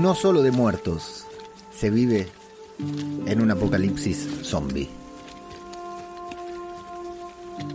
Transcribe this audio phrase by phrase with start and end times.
[0.00, 1.24] No solo de muertos
[1.74, 2.28] se vive
[3.26, 4.88] en un apocalipsis zombie.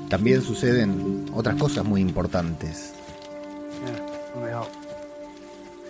[0.10, 2.94] También suceden otras cosas muy importantes.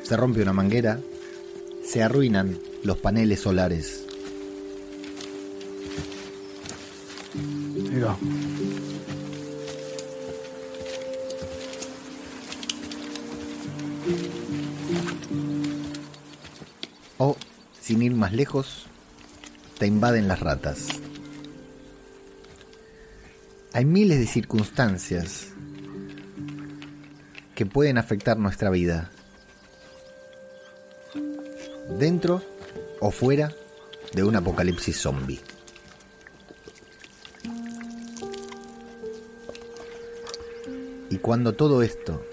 [0.03, 0.99] Se rompe una manguera,
[1.85, 4.08] se arruinan los paneles solares.
[18.39, 18.85] Lejos,
[19.79, 20.87] te invaden las ratas.
[23.73, 25.47] Hay miles de circunstancias
[27.53, 29.11] que pueden afectar nuestra vida.
[31.99, 32.41] Dentro
[33.01, 33.53] o fuera
[34.13, 35.41] de un apocalipsis zombie.
[41.09, 42.23] Y cuando todo esto,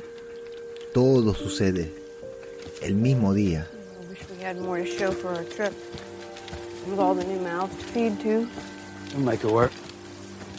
[0.94, 1.92] todo sucede
[2.80, 3.68] el mismo día,
[4.66, 5.72] more to show for our trip.
[6.90, 8.48] With all the new mouths to feed too.
[9.14, 9.72] We'll make it work.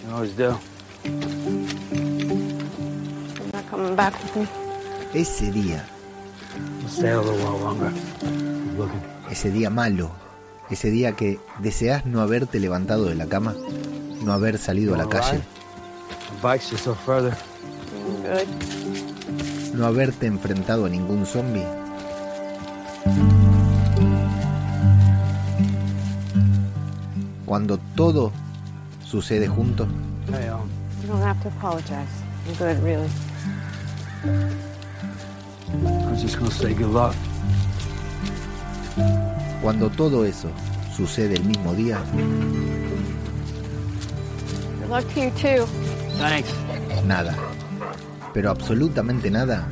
[0.05, 0.55] We always do.
[3.37, 4.47] You're not coming back with me.
[5.13, 5.83] ese día,
[6.79, 7.91] We'll stay a little while longer.
[8.77, 9.01] Looking.
[9.29, 10.11] ese día malo,
[10.69, 13.55] ese día que deseas no haberte levantado de la cama,
[14.23, 15.41] no haber salido a la calle,
[16.41, 16.71] bike's
[17.05, 17.35] further.
[18.23, 18.47] Good.
[19.75, 21.65] no haberte enfrentado a ningún zombie.
[27.47, 28.31] Cuando todo
[29.03, 29.87] sucede junto,
[30.29, 30.49] Hey,
[31.01, 32.11] You don't have to apologize.
[32.45, 33.09] I'm good, really.
[36.05, 37.15] I was just gonna say good luck.
[39.61, 40.49] cuando todo eso
[40.95, 41.99] sucede el mismo día,
[44.81, 45.65] Good luck to you too.
[46.19, 46.49] Thanks.
[47.05, 47.33] nada,
[48.33, 49.65] pero absolutamente nada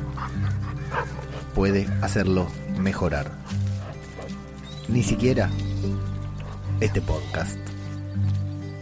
[1.54, 2.46] puede hacerlo
[2.78, 3.30] mejorar.
[4.88, 5.50] Ni siquiera
[6.80, 7.58] este podcast.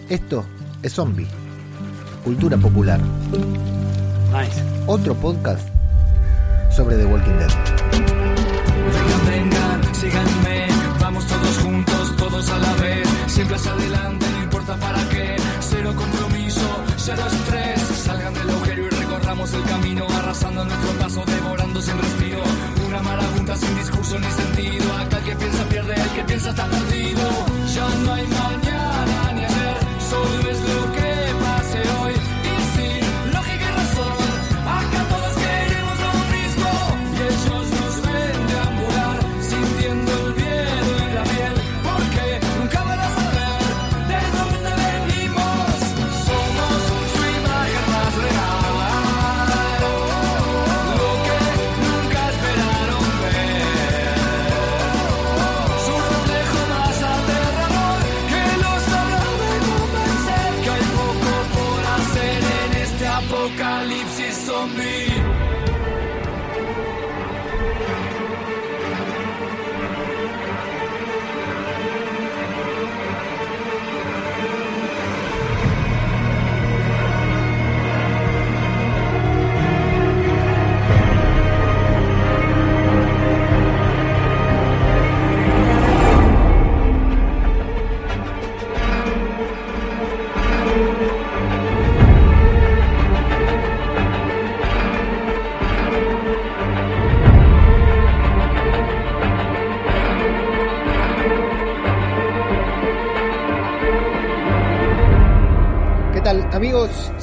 [0.09, 0.45] Esto
[0.83, 1.27] es Zombie,
[2.25, 3.01] cultura popular,
[4.33, 4.63] Nice.
[4.87, 5.67] otro podcast
[6.71, 7.51] sobre The Walking Dead.
[8.93, 10.67] Vengan, vengan, síganme,
[11.01, 15.95] vamos todos juntos, todos a la vez, siempre hacia adelante, no importa para qué, cero
[15.97, 21.99] compromiso, cero estrés, salgan del agujero y recorramos el camino, arrasando nuestro paso, devorando sin
[21.99, 22.43] respiro,
[22.87, 26.67] una marabunta sin discurso ni sentido, acá el que piensa pierde, el que piensa está
[26.67, 27.23] perdido,
[27.75, 28.64] ya no hay ni
[30.05, 30.84] ayer, solo es lo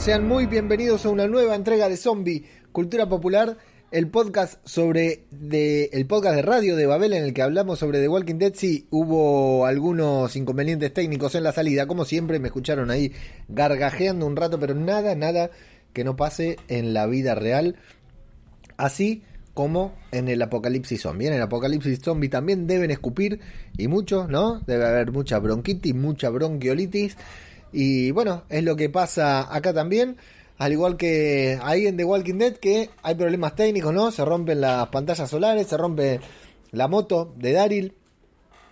[0.02, 3.60] Sean muy bienvenidos a una nueva entrega de Zombie, Cultura Popular,
[3.92, 8.02] el podcast sobre de, el podcast de radio de Babel en el que hablamos sobre
[8.02, 8.54] The Walking Dead.
[8.56, 13.14] Sí, hubo algunos inconvenientes técnicos en la salida, como siempre me escucharon ahí
[13.48, 15.52] gargajeando un rato, pero nada, nada
[15.94, 17.76] que no pase en la vida real.
[18.78, 19.22] Así
[19.54, 21.28] como en el apocalipsis zombie.
[21.28, 23.40] En el apocalipsis zombie también deben escupir
[23.78, 24.62] y mucho, ¿no?
[24.62, 27.18] Debe haber mucha bronquitis, mucha bronquiolitis.
[27.72, 30.18] Y bueno, es lo que pasa acá también.
[30.58, 34.12] Al igual que ahí en The Walking Dead, que hay problemas técnicos, ¿no?
[34.12, 36.20] Se rompen las pantallas solares, se rompe
[36.72, 37.94] la moto de Daryl.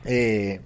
[0.06, 0.62] Eh,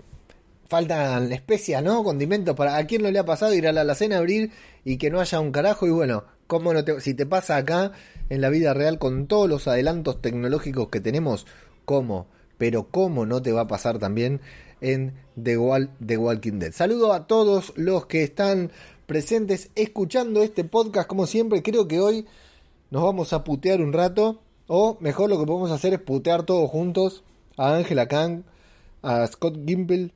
[0.68, 2.03] faltan especias, ¿no?
[2.03, 4.51] Condimentos para a quién no le ha pasado ir a la alacena a abrir
[4.83, 7.91] y que no haya un carajo y bueno, cómo no te, si te pasa acá
[8.29, 11.45] en la vida real con todos los adelantos tecnológicos que tenemos,
[11.86, 12.27] como
[12.57, 14.41] pero cómo no te va a pasar también
[14.83, 15.57] en The,
[16.06, 16.71] The Walking Dead.
[16.71, 18.71] Saludo a todos los que están
[19.07, 21.63] presentes escuchando este podcast como siempre.
[21.63, 22.27] Creo que hoy
[22.91, 24.41] nos vamos a putear un rato.
[24.68, 27.24] O mejor lo que podemos hacer es putear todos juntos
[27.57, 28.44] a Angela Kang,
[29.01, 30.12] a Scott Gimple.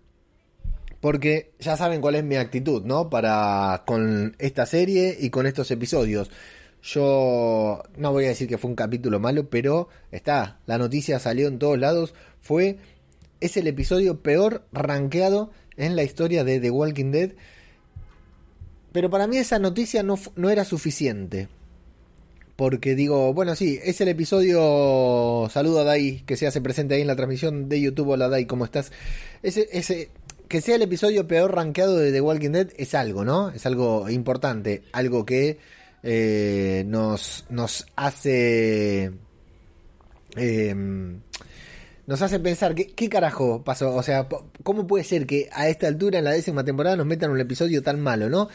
[1.01, 3.09] Porque ya saben cuál es mi actitud, ¿no?
[3.09, 6.29] Para con esta serie y con estos episodios.
[6.81, 11.47] Yo no voy a decir que fue un capítulo malo, pero está, la noticia salió
[11.47, 12.13] en todos lados.
[12.39, 12.77] Fue,
[13.39, 17.31] es el episodio peor rankeado en la historia de The Walking Dead.
[18.91, 21.49] Pero para mí esa noticia no, no era suficiente.
[22.55, 25.47] Porque digo, bueno, sí, es el episodio.
[25.51, 28.09] Saludo a Dai, que se hace presente ahí en la transmisión de YouTube.
[28.09, 28.91] Hola Dai, ¿cómo estás?
[29.43, 30.09] Ese, ese,
[30.47, 33.49] que sea el episodio peor rankeado de The Walking Dead es algo, ¿no?
[33.49, 34.81] Es algo importante.
[34.91, 35.59] Algo que
[36.01, 39.11] eh, nos, nos hace.
[40.35, 41.21] Em,
[42.07, 43.93] nos hace pensar, ¿qué, ¿qué, carajo pasó?
[43.93, 44.27] O sea,
[44.63, 47.83] ¿cómo puede ser que a esta altura, en la décima temporada, nos metan un episodio
[47.83, 48.47] tan malo, ¿no?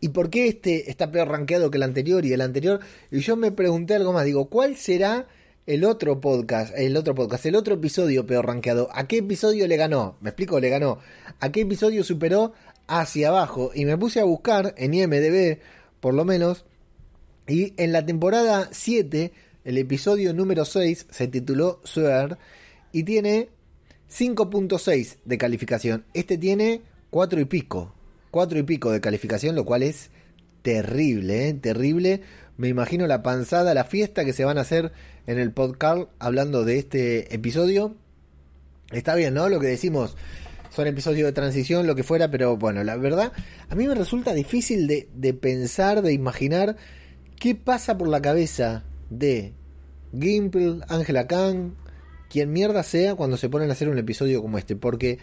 [0.00, 2.80] ¿Y por qué este está peor rankeado que el anterior y el anterior?
[3.12, 5.28] Y yo me pregunté algo más, digo, ¿cuál será
[5.66, 8.88] el otro podcast, el otro podcast, el otro episodio peor rankeado?
[8.92, 10.18] ¿A qué episodio le ganó?
[10.20, 10.98] Me explico, le ganó.
[11.38, 12.52] ¿A qué episodio superó
[12.88, 13.70] hacia abajo?
[13.72, 15.60] Y me puse a buscar en IMDB
[16.00, 16.66] por lo menos.
[17.46, 19.32] Y en la temporada 7,
[19.64, 22.36] el episodio número 6 se tituló Swear
[22.94, 23.48] y tiene
[24.08, 26.04] 5.6 de calificación.
[26.14, 27.92] Este tiene 4 y pico.
[28.30, 30.10] 4 y pico de calificación, lo cual es
[30.62, 31.54] terrible, ¿eh?
[31.54, 32.22] terrible.
[32.56, 34.92] Me imagino la panzada, la fiesta que se van a hacer
[35.26, 37.96] en el podcast hablando de este episodio.
[38.92, 39.48] Está bien, ¿no?
[39.48, 40.16] Lo que decimos
[40.70, 43.32] son episodios de transición, lo que fuera, pero bueno, la verdad,
[43.68, 46.76] a mí me resulta difícil de, de pensar, de imaginar
[47.40, 49.52] qué pasa por la cabeza de
[50.16, 51.72] Gimple, Angela Kang,
[52.34, 55.20] quien mierda sea cuando se ponen a hacer un episodio como este, porque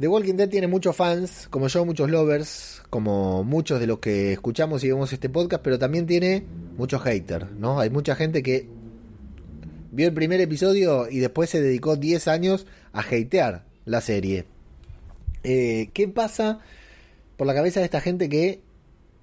[0.00, 4.32] The Walking Dead tiene muchos fans, como yo, muchos lovers, como muchos de los que
[4.32, 6.42] escuchamos y vemos este podcast, pero también tiene
[6.76, 7.78] muchos haters, ¿no?
[7.78, 8.66] Hay mucha gente que
[9.92, 14.46] vio el primer episodio y después se dedicó 10 años a hatear la serie.
[15.44, 16.58] Eh, ¿Qué pasa
[17.36, 18.62] por la cabeza de esta gente que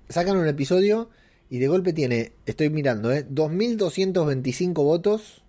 [0.07, 1.09] sacan un episodio
[1.49, 5.40] y de golpe tiene, estoy mirando, eh, 2.225 votos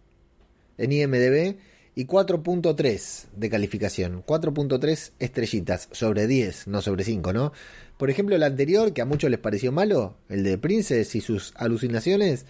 [0.78, 1.56] en IMDB
[1.94, 4.24] y 4.3 de calificación.
[4.24, 7.52] 4.3 estrellitas sobre 10, no sobre 5, ¿no?
[7.98, 11.52] Por ejemplo, el anterior, que a muchos les pareció malo, el de Princess y sus
[11.56, 12.46] alucinaciones,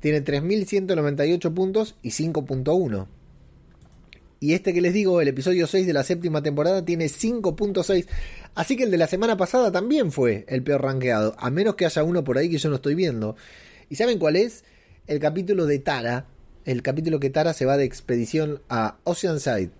[0.00, 3.06] tiene 3.198 puntos y 5.1.
[4.40, 8.08] Y este que les digo, el episodio 6 de la séptima temporada, tiene 5.6.
[8.56, 11.36] Así que el de la semana pasada también fue el peor rankeado.
[11.38, 13.36] A menos que haya uno por ahí que yo no estoy viendo.
[13.88, 14.64] ¿Y saben cuál es?
[15.06, 16.26] El capítulo de Tara.
[16.64, 19.70] El capítulo que Tara se va de expedición a Oceanside.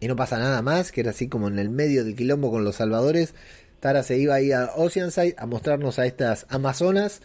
[0.00, 2.64] Y no pasa nada más, que era así como en el medio del quilombo con
[2.64, 3.34] los salvadores.
[3.80, 7.20] Tara se iba ahí a Oceanside a mostrarnos a estas amazonas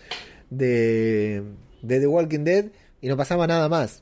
[0.50, 1.44] de
[1.82, 2.66] de The Walking Dead
[3.02, 4.02] y no pasaba nada más.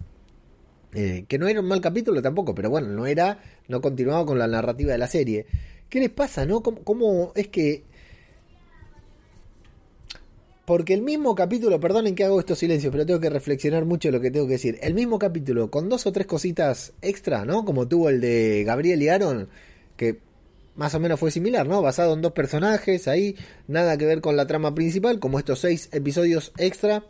[0.93, 4.39] Eh, que no era un mal capítulo tampoco, pero bueno, no era, no continuaba con
[4.39, 5.45] la narrativa de la serie.
[5.89, 6.61] ¿Qué les pasa, no?
[6.61, 7.83] ¿Cómo, es que...
[10.65, 14.19] Porque el mismo capítulo, perdonen que hago estos silencios, pero tengo que reflexionar mucho lo
[14.19, 14.79] que tengo que decir.
[14.81, 17.65] El mismo capítulo, con dos o tres cositas extra, ¿no?
[17.65, 19.47] Como tuvo el de Gabriel y Aaron,
[19.95, 20.19] que
[20.75, 21.81] más o menos fue similar, ¿no?
[21.81, 23.35] Basado en dos personajes, ahí,
[23.67, 27.05] nada que ver con la trama principal, como estos seis episodios extra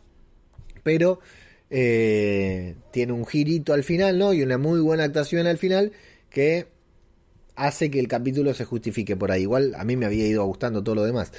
[0.85, 1.19] pero
[1.71, 4.33] eh, tiene un girito al final, ¿no?
[4.33, 5.93] Y una muy buena actuación al final
[6.29, 6.67] que
[7.55, 9.43] hace que el capítulo se justifique por ahí.
[9.43, 11.31] Igual a mí me había ido gustando todo lo demás.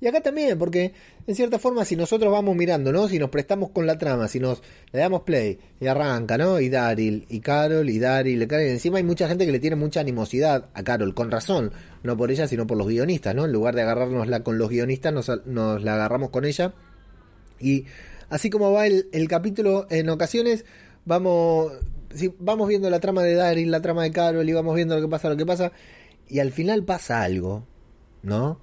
[0.00, 0.92] Y acá también, porque
[1.26, 3.08] en cierta forma, si nosotros vamos mirando, ¿no?
[3.08, 4.62] Si nos prestamos con la trama, si nos
[4.92, 6.60] le damos play y arranca, ¿no?
[6.60, 8.66] Y Daryl, y Carol, y Daryl, y Carol.
[8.66, 11.72] encima hay mucha gente que le tiene mucha animosidad a Carol, con razón.
[12.02, 13.44] No por ella, sino por los guionistas, ¿no?
[13.44, 16.74] En lugar de agarrárnosla con los guionistas, nos, nos la agarramos con ella.
[17.60, 17.86] Y
[18.28, 20.64] así como va el, capítulo en ocasiones,
[21.04, 21.72] vamos,
[22.38, 25.08] vamos viendo la trama de Daryl, la trama de Carol y vamos viendo lo que
[25.08, 25.72] pasa, lo que pasa.
[26.28, 27.66] Y al final pasa algo,
[28.22, 28.58] ¿no?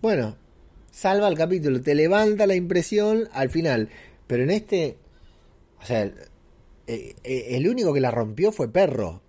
[0.00, 0.36] Bueno,
[0.90, 3.88] salva el capítulo, te levanta la impresión al final.
[4.26, 4.96] Pero en este,
[5.82, 6.14] o sea, el,
[6.86, 9.22] eh, eh, el único que la rompió fue Perro.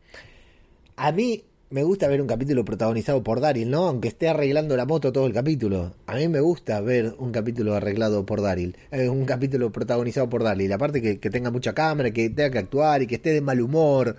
[0.96, 1.44] A mí
[1.76, 3.88] me gusta ver un capítulo protagonizado por Daryl, ¿no?
[3.88, 5.94] Aunque esté arreglando la moto todo el capítulo.
[6.08, 8.78] A mí me gusta ver un capítulo arreglado por Daryl.
[8.94, 10.72] Un capítulo protagonizado por Daryl.
[10.72, 13.60] Aparte que, que tenga mucha cámara, que tenga que actuar y que esté de mal
[13.60, 14.16] humor.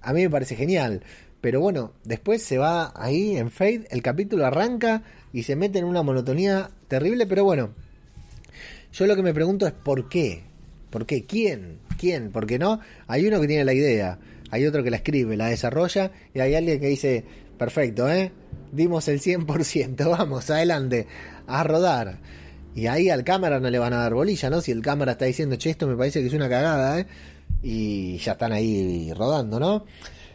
[0.00, 1.02] A mí me parece genial.
[1.40, 5.02] Pero bueno, después se va ahí en Fade, el capítulo arranca
[5.32, 7.70] y se mete en una monotonía terrible, pero bueno.
[8.92, 10.44] Yo lo que me pregunto es ¿por qué?
[10.90, 11.24] ¿Por qué?
[11.24, 11.80] ¿Quién?
[11.96, 14.18] quién, porque no, hay uno que tiene la idea,
[14.50, 17.24] hay otro que la escribe, la desarrolla y hay alguien que dice,
[17.58, 18.32] perfecto, ¿eh?
[18.72, 21.06] Dimos el 100%, vamos, adelante,
[21.46, 22.18] a rodar.
[22.74, 24.60] Y ahí al cámara no le van a dar bolilla, ¿no?
[24.60, 27.06] Si el cámara está diciendo, che, esto me parece que es una cagada, ¿eh?
[27.62, 29.86] Y ya están ahí rodando, ¿no?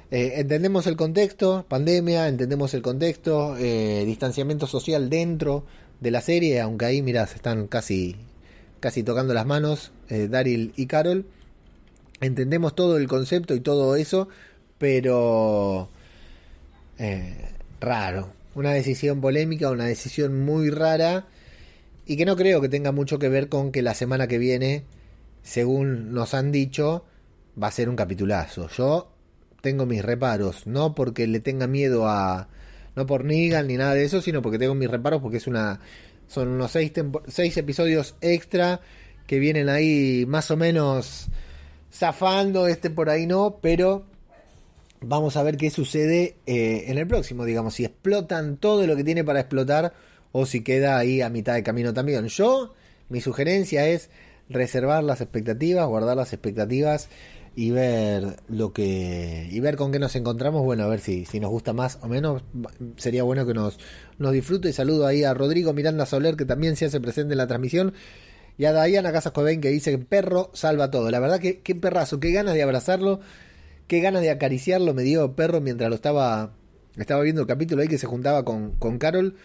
[0.09, 5.65] Eh, entendemos el contexto, pandemia, entendemos el contexto, eh, distanciamiento social dentro
[6.01, 8.17] de la serie, aunque ahí, mirá, se están casi,
[8.81, 11.27] casi tocando las manos, eh, Daryl y Carol.
[12.21, 14.29] Entendemos todo el concepto y todo eso,
[14.77, 15.89] pero
[17.79, 18.33] raro.
[18.53, 21.25] Una decisión polémica, una decisión muy rara
[22.05, 24.83] y que no creo que tenga mucho que ver con que la semana que viene,
[25.41, 27.05] según nos han dicho,
[27.61, 28.69] va a ser un capitulazo.
[28.69, 29.11] Yo
[29.61, 32.49] tengo mis reparos, no porque le tenga miedo a
[32.95, 35.79] no por Negan ni nada de eso, sino porque tengo mis reparos porque es una
[36.27, 36.91] son unos seis,
[37.27, 38.81] seis episodios extra
[39.27, 41.29] que vienen ahí más o menos
[41.93, 44.05] zafando, este por ahí no, pero
[45.01, 49.03] vamos a ver qué sucede eh, en el próximo, digamos, si explotan todo lo que
[49.03, 49.93] tiene para explotar
[50.31, 52.27] o si queda ahí a mitad de camino también.
[52.27, 52.74] Yo,
[53.10, 54.10] mi sugerencia es
[54.50, 57.10] reservar las expectativas, guardar las expectativas
[57.53, 60.63] y ver lo que y ver con qué nos encontramos.
[60.63, 62.43] Bueno a ver si, si nos gusta más o menos.
[62.95, 63.77] Sería bueno que nos
[64.19, 64.69] nos disfrute.
[64.69, 67.93] Y saludo ahí a Rodrigo Miranda Soler que también se hace presente en la transmisión
[68.58, 71.75] y a Diana Casas Cobain que dice que perro salva todo la verdad que qué
[71.75, 73.22] perrazo qué ganas de abrazarlo
[73.88, 76.53] qué ganas de acariciarlo me dio perro mientras lo estaba
[76.98, 79.36] estaba viendo el capítulo ahí que se juntaba con, con Carol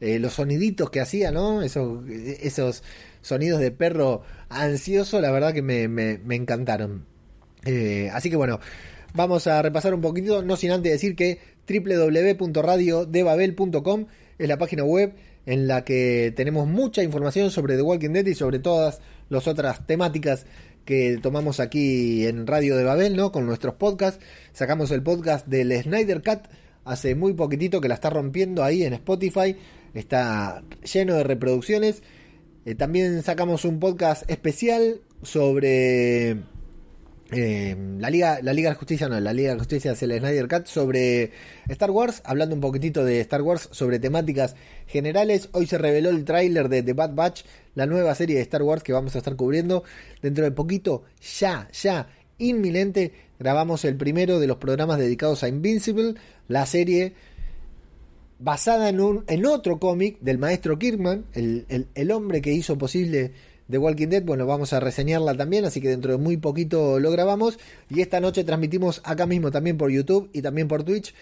[0.00, 1.60] eh, los soniditos que hacía, ¿no?
[1.60, 2.82] Esos, esos
[3.20, 7.04] sonidos de perro ansioso, la verdad que me, me, encantaron.
[7.66, 8.60] Eh, así que bueno,
[9.12, 11.38] vamos a repasar un poquito, no sin antes decir que
[11.68, 14.06] www.radiodebabel.com
[14.38, 15.12] es la página web
[15.46, 19.86] en la que tenemos mucha información sobre The Walking Dead y sobre todas las otras
[19.86, 20.46] temáticas
[20.84, 23.32] que tomamos aquí en Radio de Babel, ¿no?
[23.32, 24.24] Con nuestros podcasts.
[24.52, 26.48] Sacamos el podcast del Snyder Cut
[26.84, 29.56] hace muy poquitito que la está rompiendo ahí en Spotify.
[29.94, 32.02] Está lleno de reproducciones.
[32.64, 36.38] Eh, también sacamos un podcast especial sobre
[37.32, 40.48] eh, la Liga la Liga de Justicia no, la Liga de Justicia es el Snyder
[40.48, 41.30] Cut sobre
[41.68, 44.56] Star Wars, hablando un poquitito de Star Wars sobre temáticas
[44.86, 45.48] generales.
[45.52, 47.42] Hoy se reveló el tráiler de The Bad Batch,
[47.74, 49.84] la nueva serie de Star Wars que vamos a estar cubriendo
[50.22, 51.04] dentro de poquito,
[51.38, 52.08] ya, ya,
[52.38, 53.12] inminente.
[53.38, 56.14] Grabamos el primero de los programas dedicados a Invincible,
[56.48, 57.14] la serie
[58.38, 62.76] basada en un en otro cómic del maestro Kirkman, el, el, el hombre que hizo
[62.76, 63.32] posible
[63.70, 67.10] The Walking Dead, bueno, vamos a reseñarla también, así que dentro de muy poquito lo
[67.10, 67.58] grabamos.
[67.88, 71.14] Y esta noche transmitimos acá mismo también por YouTube y también por Twitch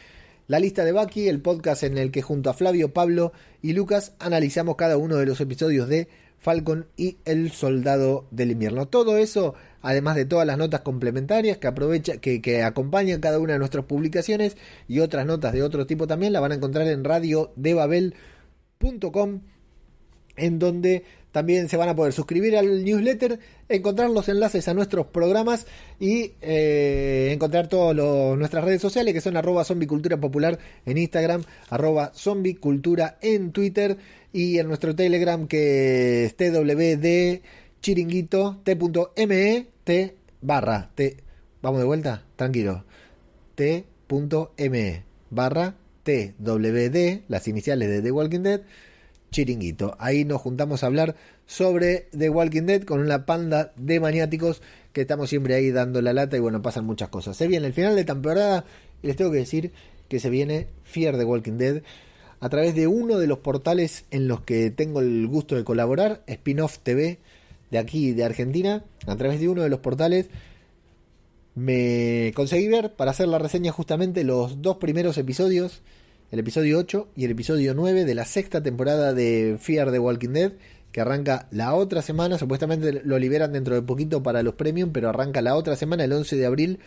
[0.49, 4.15] la lista de Bucky, el podcast en el que junto a Flavio, Pablo y Lucas
[4.19, 8.89] analizamos cada uno de los episodios de Falcon y el Soldado del Invierno.
[8.89, 13.53] Todo eso, además de todas las notas complementarias que aprovecha, que, que acompañan cada una
[13.53, 14.57] de nuestras publicaciones
[14.89, 19.43] y otras notas de otro tipo también, la van a encontrar en radiodebabel.com
[20.37, 21.05] en donde
[21.39, 25.69] también se van a poder suscribir al newsletter, encontrar los enlaces a nuestros programas
[26.01, 27.95] y eh, encontrar todas
[28.37, 30.19] nuestras redes sociales que son arroba zombicultura
[30.85, 33.99] en Instagram, arroba zombicultura en Twitter
[34.33, 37.41] y en nuestro Telegram que es twd
[37.83, 41.19] chiringuito t.me t barra t
[41.63, 42.85] vamos de vuelta tranquilo.
[43.55, 48.63] T.me barra twd las iniciales de The Walking Dead
[49.31, 49.97] chiringuito.
[49.99, 51.17] Ahí nos juntamos a hablar
[51.47, 56.13] sobre The Walking Dead con una panda de maniáticos que estamos siempre ahí dando la
[56.13, 57.37] lata y bueno, pasan muchas cosas.
[57.37, 58.65] Se viene el final de temporada
[59.03, 59.73] y les tengo que decir
[60.09, 61.83] que se viene Fear The Walking Dead
[62.41, 66.23] a través de uno de los portales en los que tengo el gusto de colaborar,
[66.27, 67.19] Spin-off TV
[67.71, 70.29] de aquí de Argentina, a través de uno de los portales
[71.55, 75.83] me conseguí ver para hacer la reseña justamente los dos primeros episodios
[76.31, 80.31] el episodio 8 y el episodio 9 de la sexta temporada de Fear the Walking
[80.31, 80.53] Dead,
[80.93, 85.09] que arranca la otra semana, supuestamente lo liberan dentro de poquito para los premium, pero
[85.09, 86.79] arranca la otra semana, el 11 de abril.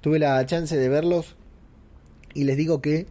[0.00, 1.36] Tuve la chance de verlos
[2.32, 3.06] y les digo que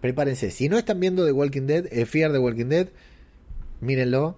[0.00, 2.88] prepárense, si no están viendo The Walking Dead, eh, Fear the Walking Dead,
[3.80, 4.36] mírenlo.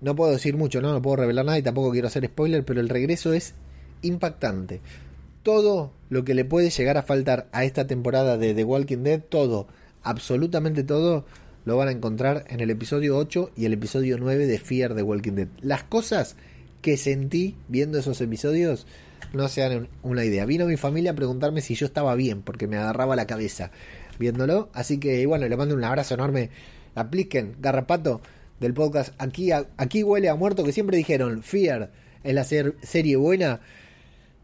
[0.00, 0.92] No puedo decir mucho, ¿no?
[0.92, 3.54] No puedo revelar nada y tampoco quiero hacer spoiler, pero el regreso es
[4.02, 4.80] impactante
[5.44, 9.20] todo lo que le puede llegar a faltar a esta temporada de The Walking Dead,
[9.20, 9.68] todo,
[10.02, 11.24] absolutamente todo,
[11.64, 15.02] lo van a encontrar en el episodio 8 y el episodio 9 de Fear the
[15.02, 15.48] Walking Dead.
[15.60, 16.36] Las cosas
[16.82, 18.86] que sentí viendo esos episodios
[19.32, 20.44] no se dan una idea.
[20.44, 23.70] Vino mi familia a preguntarme si yo estaba bien, porque me agarraba la cabeza
[24.18, 24.68] viéndolo.
[24.74, 26.50] Así que bueno, le mando un abrazo enorme.
[26.94, 28.20] Apliquen, garrapato
[28.60, 29.14] del podcast.
[29.18, 31.90] Aquí, aquí huele a muerto, que siempre dijeron Fear
[32.22, 33.60] es la ser- serie buena,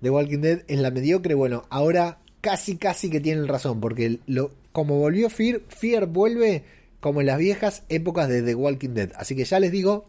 [0.02, 1.34] The Walking Dead es la mediocre.
[1.34, 6.64] Bueno, ahora casi, casi que tienen razón, porque lo, como volvió Fear, Fear vuelve
[7.00, 9.12] como en las viejas épocas de The Walking Dead.
[9.16, 10.06] Así que ya les digo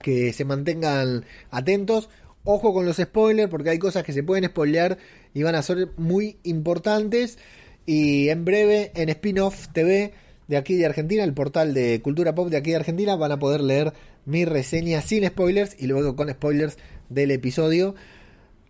[0.00, 2.08] que se mantengan atentos.
[2.44, 4.98] Ojo con los spoilers, porque hay cosas que se pueden spoilear
[5.34, 7.38] y van a ser muy importantes.
[7.84, 10.12] Y en breve, en Spin-Off TV
[10.46, 13.38] de aquí de Argentina, el portal de Cultura Pop de aquí de Argentina, van a
[13.38, 13.92] poder leer
[14.24, 16.78] mi reseña sin spoilers y luego con spoilers
[17.10, 17.94] del episodio.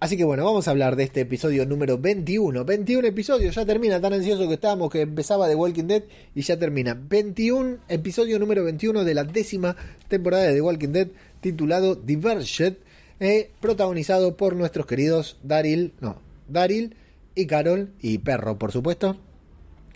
[0.00, 2.64] Así que bueno, vamos a hablar de este episodio número 21.
[2.64, 6.04] 21 episodios, ya termina, tan ansioso que estábamos que empezaba The Walking Dead
[6.36, 6.94] y ya termina.
[6.94, 9.74] 21, episodio número 21 de la décima
[10.06, 11.08] temporada de The Walking Dead,
[11.40, 12.74] titulado Diverged,
[13.18, 16.94] eh, protagonizado por nuestros queridos Daryl, no, Daryl
[17.34, 19.16] y Carol y Perro, por supuesto.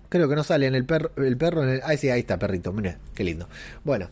[0.09, 2.41] Creo que no sale en el perro, el perro en el, ah, sí, ahí está,
[2.41, 3.49] perrito, mira, qué lindo.
[3.85, 4.11] Bueno,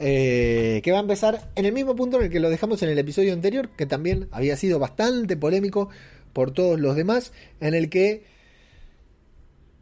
[0.00, 2.88] eh, que va a empezar en el mismo punto en el que lo dejamos en
[2.88, 5.90] el episodio anterior, que también había sido bastante polémico
[6.32, 8.24] por todos los demás, en el que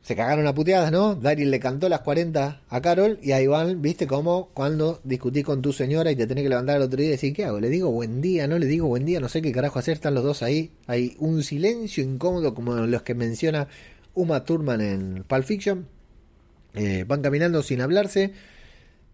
[0.02, 1.14] se cagaron a puteadas, ¿no?
[1.14, 5.62] Daryl le cantó las 40 a Carol y ahí van, viste como cuando discutí con
[5.62, 7.60] tu señora y te tenés que levantar el otro día y decir, ¿qué hago?
[7.60, 8.48] ¿Le digo buen día?
[8.48, 9.20] ¿No le digo buen día?
[9.20, 10.72] No sé qué carajo hacer, están los dos ahí.
[10.86, 13.68] Hay un silencio incómodo como los que menciona
[14.14, 15.86] Uma Thurman en Pulp Fiction.
[16.74, 18.32] Eh, van caminando sin hablarse.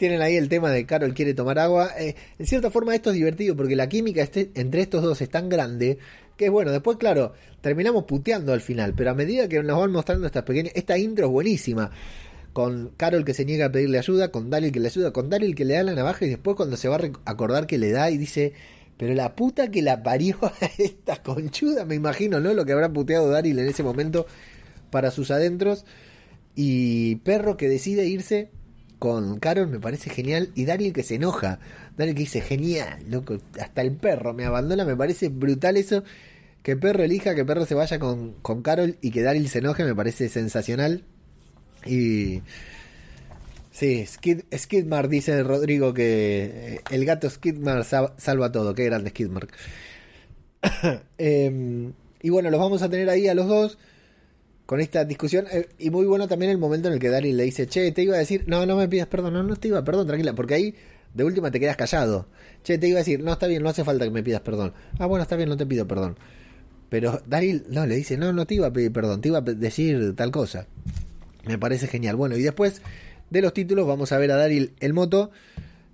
[0.04, 1.92] Tienen ahí el tema de Carol quiere tomar agua.
[1.98, 5.48] Eh, en cierta forma esto es divertido porque la química entre estos dos es tan
[5.48, 5.96] grande
[6.36, 7.32] que bueno, después claro,
[7.62, 10.74] terminamos puteando al final, pero a medida que nos van mostrando estas pequeñas...
[10.76, 11.90] Esta intro es buenísima.
[12.52, 15.54] Con Carol que se niega a pedirle ayuda, con Daryl que le ayuda, con Daryl
[15.54, 18.10] que le da la navaja y después cuando se va a acordar que le da
[18.10, 18.52] y dice...
[18.98, 22.52] Pero la puta que la parió a esta conchuda, me imagino, ¿no?
[22.52, 24.26] Lo que habrá puteado Daryl en ese momento
[24.90, 25.86] para sus adentros.
[26.54, 28.50] Y Perro que decide irse
[28.98, 30.50] con Carol me parece genial.
[30.54, 31.58] Y Daryl que se enoja.
[31.96, 33.38] Daryl que dice, genial, loco.
[33.60, 34.84] Hasta el perro me abandona.
[34.84, 36.04] Me parece brutal eso.
[36.62, 39.84] Que Perro elija, que Perro se vaya con, con Carol y que Daryl se enoje.
[39.84, 41.04] Me parece sensacional.
[41.86, 42.40] Y...
[43.70, 48.74] Sí, Skid, Skidmar dice Rodrigo que eh, el gato Skidmar sa- salva todo.
[48.74, 49.48] Qué grande Skidmar.
[51.18, 53.78] Em, y bueno, los vamos a tener ahí a los dos
[54.66, 55.46] con esta discusión.
[55.50, 58.02] eh, y muy bueno también el momento en el que Daryl le dice, che, te
[58.02, 60.54] iba a decir, no, no me pidas perdón, no, no te iba, perdón, tranquila, porque
[60.54, 60.74] ahí
[61.12, 62.26] de última te quedas callado.
[62.62, 64.72] Che, te iba a decir, no, está bien, no hace falta que me pidas perdón.
[64.98, 66.16] Ah, bueno, está bien, no te pido perdón.
[66.88, 69.42] Pero Daryl, no, le dice, no, no te iba a pedir perdón, te iba a
[69.42, 70.66] decir tal cosa.
[71.46, 72.16] Me parece genial.
[72.16, 72.82] Bueno, y después
[73.30, 75.30] de los títulos vamos a ver a Daryl el moto,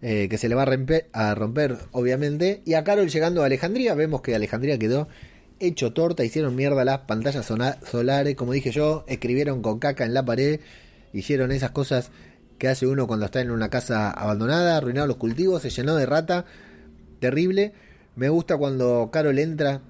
[0.03, 2.63] eh, que se le va a romper, a romper, obviamente.
[2.65, 5.09] Y a Carol llegando a Alejandría, vemos que Alejandría quedó
[5.61, 10.25] hecho torta, hicieron mierda las pantallas solares, como dije yo, escribieron con caca en la
[10.25, 10.61] pared,
[11.13, 12.11] hicieron esas cosas
[12.59, 16.07] que hace uno cuando está en una casa abandonada, arruinaron los cultivos, se llenó de
[16.07, 16.45] rata,
[17.21, 17.73] terrible.
[18.17, 19.83] Me gusta cuando Carol entra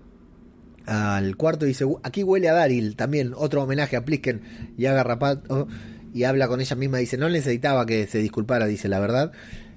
[0.86, 4.86] al cuarto y dice, "Uh, aquí huele a Daryl, también otro homenaje a Plisken y
[4.86, 5.68] a Garrapato,
[6.12, 9.32] y habla con ella misma, dice, no necesitaba que se disculpara, dice la verdad.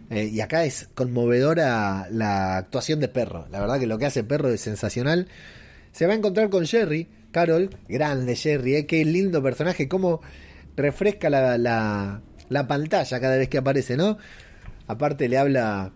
[0.09, 4.23] Eh, y acá es conmovedora la actuación de Perro, la verdad que lo que hace
[4.23, 5.27] Perro es sensacional.
[5.93, 10.21] Se va a encontrar con Jerry, Carol, grande Jerry, eh, qué lindo personaje, cómo
[10.75, 14.17] refresca la, la, la pantalla cada vez que aparece, ¿no?
[14.87, 15.93] Aparte le habla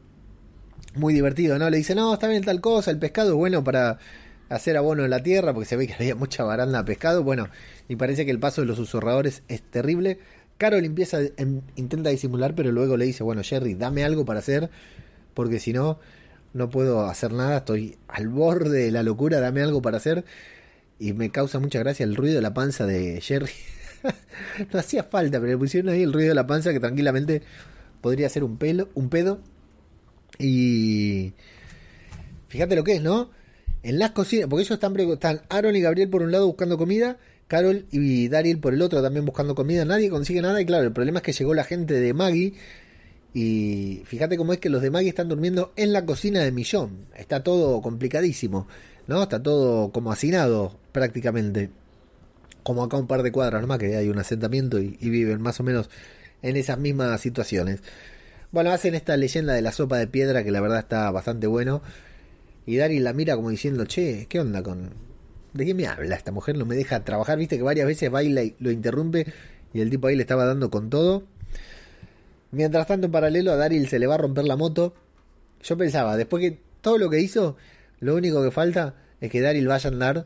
[0.95, 1.69] muy divertido, ¿no?
[1.69, 3.97] Le dice, no, está bien tal cosa, el pescado es bueno para
[4.49, 7.49] hacer abono en la tierra, porque se ve que había mucha baranda de pescado, bueno,
[7.89, 10.19] y parece que el paso de los susurradores es terrible.
[10.57, 14.69] Carol empieza, em, intenta disimular, pero luego le dice, bueno, Jerry, dame algo para hacer,
[15.33, 15.99] porque si no,
[16.57, 20.25] no puedo hacer nada, estoy al borde de la locura, dame algo para hacer.
[20.99, 23.51] Y me causa mucha gracia el ruido de la panza de Jerry.
[24.73, 27.43] no hacía falta, pero le pusieron ahí el ruido de la panza que tranquilamente
[28.01, 29.39] podría ser un pelo, un pedo.
[30.39, 31.33] Y
[32.47, 33.29] fíjate lo que es, ¿no?
[33.83, 37.17] En las cocinas, porque ellos están, están Aaron y Gabriel por un lado buscando comida,
[37.47, 40.91] Carol y Daryl por el otro también buscando comida, nadie consigue nada y claro, el
[40.91, 42.55] problema es que llegó la gente de Maggie
[43.33, 47.07] y fíjate cómo es que los de Maggie están durmiendo en la cocina de Millón,
[47.15, 48.67] está todo complicadísimo,
[49.07, 49.23] ¿no?
[49.23, 51.69] Está todo como hacinado prácticamente,
[52.63, 55.63] como acá un par de cuadras nomás que hay un asentamiento y, viven más o
[55.63, 55.89] menos
[56.41, 57.81] en esas mismas situaciones.
[58.51, 61.81] Bueno, hacen esta leyenda de la sopa de piedra que la verdad está bastante bueno.
[62.65, 64.91] Y Daryl la mira como diciendo, che, ¿qué onda con...?
[65.53, 66.57] ¿De qué me habla esta mujer?
[66.57, 69.25] No me deja trabajar, viste que varias veces baila y lo interrumpe
[69.73, 71.23] y el tipo ahí le estaba dando con todo.
[72.51, 74.93] Mientras tanto, en paralelo a Daryl se le va a romper la moto.
[75.63, 77.57] Yo pensaba, después que todo lo que hizo,
[77.99, 80.25] lo único que falta es que Daryl vaya a andar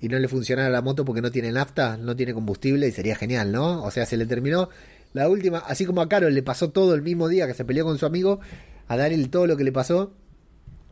[0.00, 3.16] y no le funcionara la moto porque no tiene nafta, no tiene combustible y sería
[3.16, 3.82] genial, ¿no?
[3.82, 4.68] O sea, se le terminó
[5.12, 7.84] la última, así como a Carol le pasó todo el mismo día que se peleó
[7.84, 8.40] con su amigo,
[8.86, 10.12] a Daryl todo lo que le pasó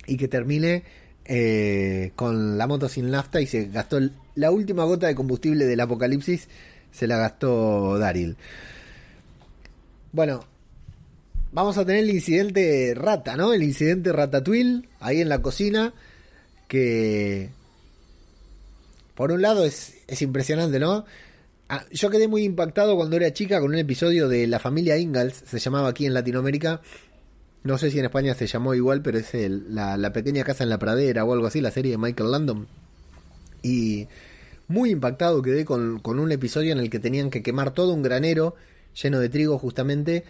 [0.07, 0.85] y que termine
[1.25, 4.01] eh, con la moto sin nafta y se gastó
[4.35, 6.49] la última gota de combustible del apocalipsis,
[6.91, 8.37] se la gastó Daryl.
[10.13, 10.45] Bueno,
[11.53, 13.53] vamos a tener el incidente rata, ¿no?
[13.53, 15.93] El incidente ratatouille ahí en la cocina,
[16.69, 17.51] que
[19.15, 21.05] por un lado es, es impresionante, ¿no?
[21.69, 25.43] Ah, yo quedé muy impactado cuando era chica con un episodio de La familia Ingalls,
[25.47, 26.81] se llamaba aquí en Latinoamérica.
[27.65, 30.63] No sé si en España se llamó igual, pero es el- la, la pequeña casa
[30.63, 32.69] en la pradera o algo así, la serie de Michael Landon.
[33.63, 34.07] Y
[34.69, 38.03] muy impactado quedé con, con un episodio en el que tenían que quemar todo un
[38.03, 38.55] granero
[39.03, 40.23] lleno de trigo justamente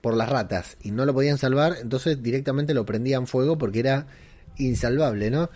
[0.00, 4.06] por las ratas y no lo podían salvar, entonces directamente lo prendían fuego porque era
[4.56, 5.50] insalvable, ¿no?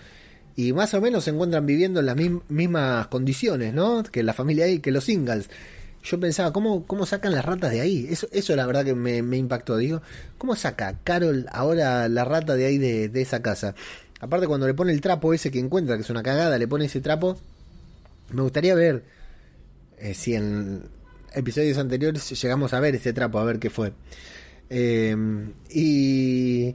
[0.55, 4.03] Y más o menos se encuentran viviendo en las mismas condiciones, ¿no?
[4.03, 5.49] Que la familia ahí, que los Ingalls.
[6.05, 8.07] Yo pensaba, ¿cómo, cómo sacan las ratas de ahí?
[8.11, 9.77] Eso, eso la verdad que me, impactó.
[9.77, 10.03] Digo,
[10.37, 13.75] ¿cómo saca Carol ahora la rata de ahí de, de esa casa?
[14.21, 16.85] Aparte cuando le pone el trapo ese que encuentra, que es una cagada, le pone
[16.87, 17.39] ese trapo.
[18.31, 19.05] Me gustaría ver
[19.99, 20.83] eh, si en
[21.35, 23.93] episodios anteriores llegamos a ver ese trapo, a ver qué fue.
[24.71, 25.17] Eh,
[25.71, 26.75] y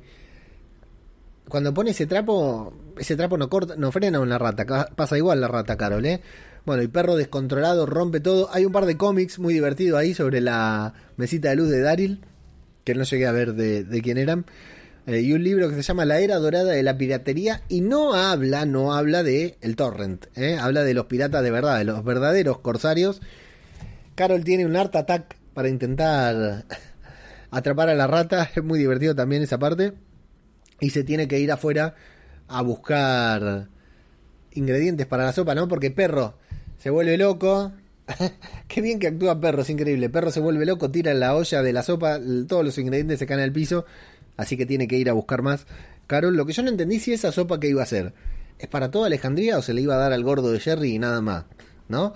[1.47, 5.47] cuando pone ese trapo, ese trapo no corta, no frena una rata, pasa igual la
[5.47, 6.21] rata, Carol, ¿eh?
[6.65, 8.49] Bueno, el perro descontrolado rompe todo.
[8.51, 12.21] Hay un par de cómics muy divertidos ahí sobre la mesita de luz de Daryl,
[12.83, 14.45] que no llegué a ver de, de quién eran.
[15.07, 18.13] Eh, y un libro que se llama La Era Dorada de la Piratería y no
[18.13, 20.57] habla, no habla de el torrent, ¿eh?
[20.59, 23.21] habla de los piratas de verdad, de los verdaderos corsarios.
[24.17, 26.65] Carol tiene un art attack para intentar
[27.51, 29.93] atrapar a la rata, es muy divertido también esa parte.
[30.80, 31.93] Y se tiene que ir afuera
[32.47, 33.67] a buscar
[34.53, 35.67] ingredientes para la sopa, ¿no?
[35.67, 36.34] Porque Perro
[36.80, 37.73] se vuelve loco.
[38.67, 40.10] Qué bien que actúa Perro, es increíble.
[40.10, 43.41] Perro se vuelve loco, tira la olla de la sopa, todos los ingredientes se caen
[43.41, 43.86] al piso,
[44.36, 45.67] así que tiene que ir a buscar más.
[46.08, 48.15] Carol, lo que yo no entendí si esa sopa que iba a hacer
[48.58, 50.97] es para toda Alejandría o se le iba a dar al gordo de Jerry y
[50.97, 51.45] nada más,
[51.88, 52.15] ¿no?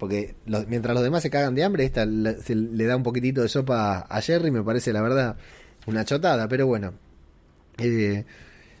[0.00, 0.34] Porque
[0.66, 3.48] mientras los demás se cagan de hambre, esta le- se le da un poquitito de
[3.48, 5.36] sopa a Jerry, me parece la verdad
[5.86, 6.94] una chotada, pero bueno.
[7.78, 8.24] Eh,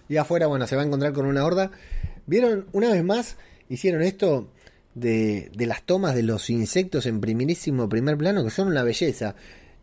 [0.08, 1.70] y afuera, bueno, se va a encontrar con una horda.
[2.26, 2.66] ¿Vieron?
[2.72, 3.36] Una vez más,
[3.68, 4.48] hicieron esto
[4.94, 9.34] de, de las tomas de los insectos en primerísimo primer plano, que son una belleza.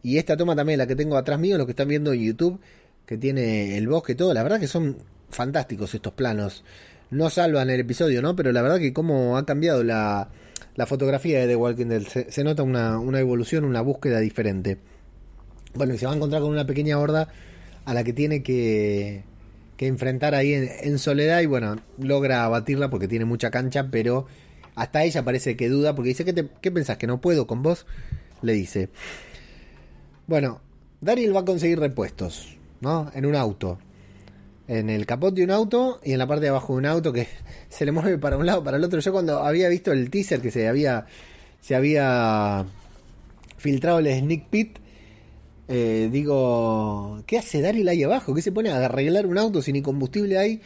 [0.01, 2.59] Y esta toma también, la que tengo atrás mío, lo que están viendo en YouTube,
[3.05, 4.97] que tiene el bosque todo, la verdad que son
[5.29, 6.63] fantásticos estos planos.
[7.11, 8.35] No salvan el episodio, ¿no?
[8.35, 10.29] Pero la verdad que cómo ha cambiado la,
[10.77, 12.03] la fotografía de The Walking Dead.
[12.29, 14.77] Se, nota una, una evolución, una búsqueda diferente.
[15.73, 17.27] Bueno, y se va a encontrar con una pequeña horda
[17.83, 19.23] a la que tiene que,
[19.75, 24.27] que enfrentar ahí en, soledad y bueno, logra abatirla porque tiene mucha cancha, pero
[24.75, 26.97] hasta ella parece que duda porque dice, ¿qué, qué pensás?
[26.97, 27.87] ¿Que no puedo con vos?
[28.43, 28.89] Le dice.
[30.27, 30.61] Bueno,
[31.01, 33.11] Daryl va a conseguir repuestos, ¿no?
[33.15, 33.79] En un auto.
[34.67, 37.13] En el capot de un auto y en la parte de abajo de un auto
[37.13, 37.27] que
[37.69, 38.99] se le mueve para un lado, para el otro.
[38.99, 41.05] Yo cuando había visto el teaser que se había,
[41.61, 42.65] se había
[43.57, 44.77] filtrado el sneak pit,
[45.69, 48.33] eh, digo, ¿qué hace Daryl ahí abajo?
[48.33, 50.61] ¿Qué se pone a arreglar un auto si ni combustible hay?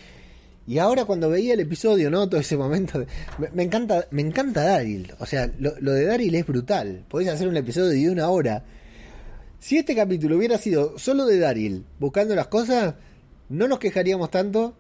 [0.68, 2.30] Y ahora cuando veía el episodio, ¿no?
[2.30, 3.08] Todo ese momento, de-
[3.54, 5.12] me, encanta, me encanta Daryl.
[5.20, 7.04] O sea, lo, lo de Daryl es brutal.
[7.08, 8.64] Podés hacer un episodio de una hora.
[9.60, 12.94] Si este capítulo hubiera sido solo de Daryl buscando las cosas,
[13.52, 14.74] no nos quejaríamos tanto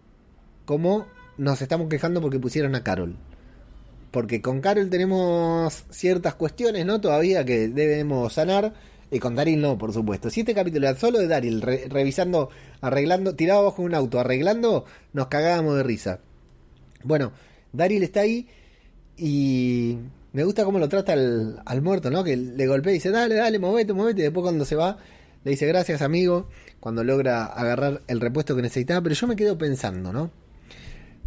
[0.65, 1.05] como
[1.38, 3.15] nos estamos quejando porque pusieron a Carol.
[4.12, 6.99] Porque con Carol tenemos ciertas cuestiones, ¿no?
[6.99, 8.73] Todavía que debemos sanar.
[9.13, 10.29] Y con Daryl no, por supuesto.
[10.29, 14.86] Si este capítulo era solo de Daryl, re- revisando, arreglando, tirado abajo un auto, arreglando,
[15.12, 16.19] nos cagábamos de risa.
[17.03, 17.34] Bueno,
[17.73, 18.47] Daryl está ahí
[19.17, 19.97] y
[20.34, 22.23] me gusta cómo lo trata al, al muerto, ¿no?
[22.23, 24.21] Que le golpea y dice, dale, dale, movete, movete.
[24.21, 24.97] Y después cuando se va,
[25.43, 26.47] le dice, gracias, amigo.
[26.80, 29.01] Cuando logra agarrar el repuesto que necesitaba.
[29.01, 30.32] Pero yo me quedo pensando, ¿no?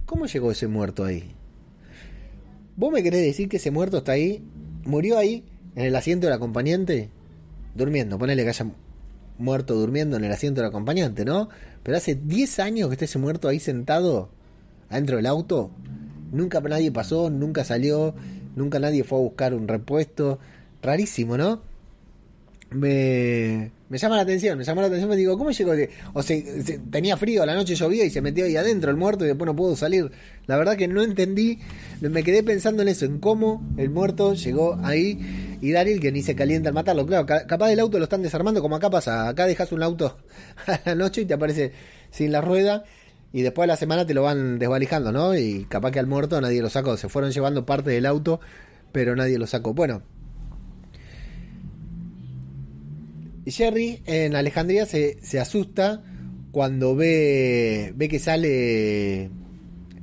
[0.06, 1.34] ¿Cómo llegó ese muerto ahí?
[2.76, 4.44] ¿Vos me querés decir que ese muerto está ahí?
[4.84, 5.44] ¿Murió ahí?
[5.76, 7.10] ¿En el asiento del acompañante?
[7.74, 8.66] Durmiendo, ponele que haya
[9.38, 11.48] muerto durmiendo en el asiento del acompañante, ¿no?
[11.82, 14.28] Pero hace 10 años que está ese muerto ahí sentado
[14.88, 15.70] adentro del auto.
[16.30, 18.14] Nunca nadie pasó, nunca salió,
[18.54, 20.38] nunca nadie fue a buscar un repuesto.
[20.82, 21.62] Rarísimo, ¿no?
[22.74, 25.72] Me, me llama la atención, me llama la atención, me digo, ¿cómo llegó?
[26.12, 29.24] O se, se- tenía frío, la noche llovía y se metió ahí adentro el muerto
[29.24, 30.10] y después no pudo salir.
[30.46, 31.60] La verdad que no entendí,
[32.00, 36.22] me quedé pensando en eso, en cómo el muerto llegó ahí y Daryl que ni
[36.22, 37.06] se calienta al matarlo.
[37.06, 40.18] Claro, ca- capaz el auto lo están desarmando como acá pasa, acá dejas un auto
[40.66, 41.72] a la noche y te aparece
[42.10, 42.84] sin la rueda
[43.32, 45.36] y después de la semana te lo van desvalijando, ¿no?
[45.36, 48.40] Y capaz que al muerto nadie lo sacó, se fueron llevando parte del auto,
[48.92, 49.74] pero nadie lo sacó.
[49.74, 50.02] Bueno,
[53.46, 56.02] Jerry en Alejandría se, se asusta
[56.50, 59.30] cuando ve, ve que sale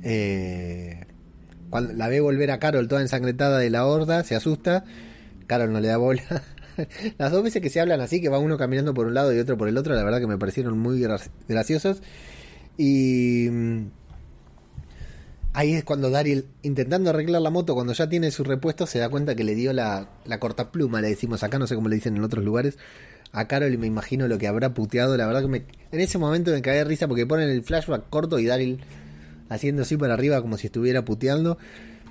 [0.02, 1.06] Eh,
[1.70, 4.84] cuando la ve volver a Carol toda ensangrentada de la horda, se asusta.
[5.46, 6.22] Carol no le da bola.
[7.18, 9.38] Las dos veces que se hablan así, que va uno caminando por un lado y
[9.38, 12.02] otro por el otro, la verdad que me parecieron muy gra- graciosos.
[12.78, 13.86] Y mm,
[15.52, 19.08] ahí es cuando Daryl, intentando arreglar la moto, cuando ya tiene su repuesto, se da
[19.08, 22.16] cuenta que le dio la, la cortapluma, le decimos acá, no sé cómo le dicen
[22.16, 22.78] en otros lugares,
[23.32, 25.16] a Carol y me imagino lo que habrá puteado.
[25.16, 28.08] La verdad que me, en ese momento me caí de risa porque ponen el flashback
[28.10, 28.80] corto y Daryl
[29.48, 31.58] haciendo así para arriba como si estuviera puteando.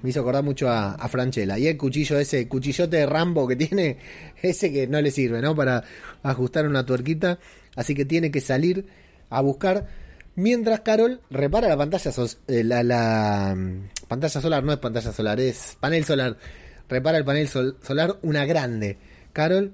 [0.04, 1.60] Me hizo acordar mucho a, a Franchella.
[1.60, 3.98] Y el cuchillo ese, cuchillote de Rambo que tiene,
[4.42, 5.56] ese que no le sirve, ¿no?
[5.56, 5.84] Para
[6.24, 7.38] ajustar una tuerquita.
[7.76, 8.88] Así que tiene que salir
[9.30, 9.88] a buscar.
[10.36, 15.40] Mientras Carol repara la pantalla, sos- eh, la, mm, pantalla solar, no es pantalla solar,
[15.40, 16.38] es panel solar.
[16.90, 18.98] Repara el panel sol- solar, una grande.
[19.34, 19.72] Carol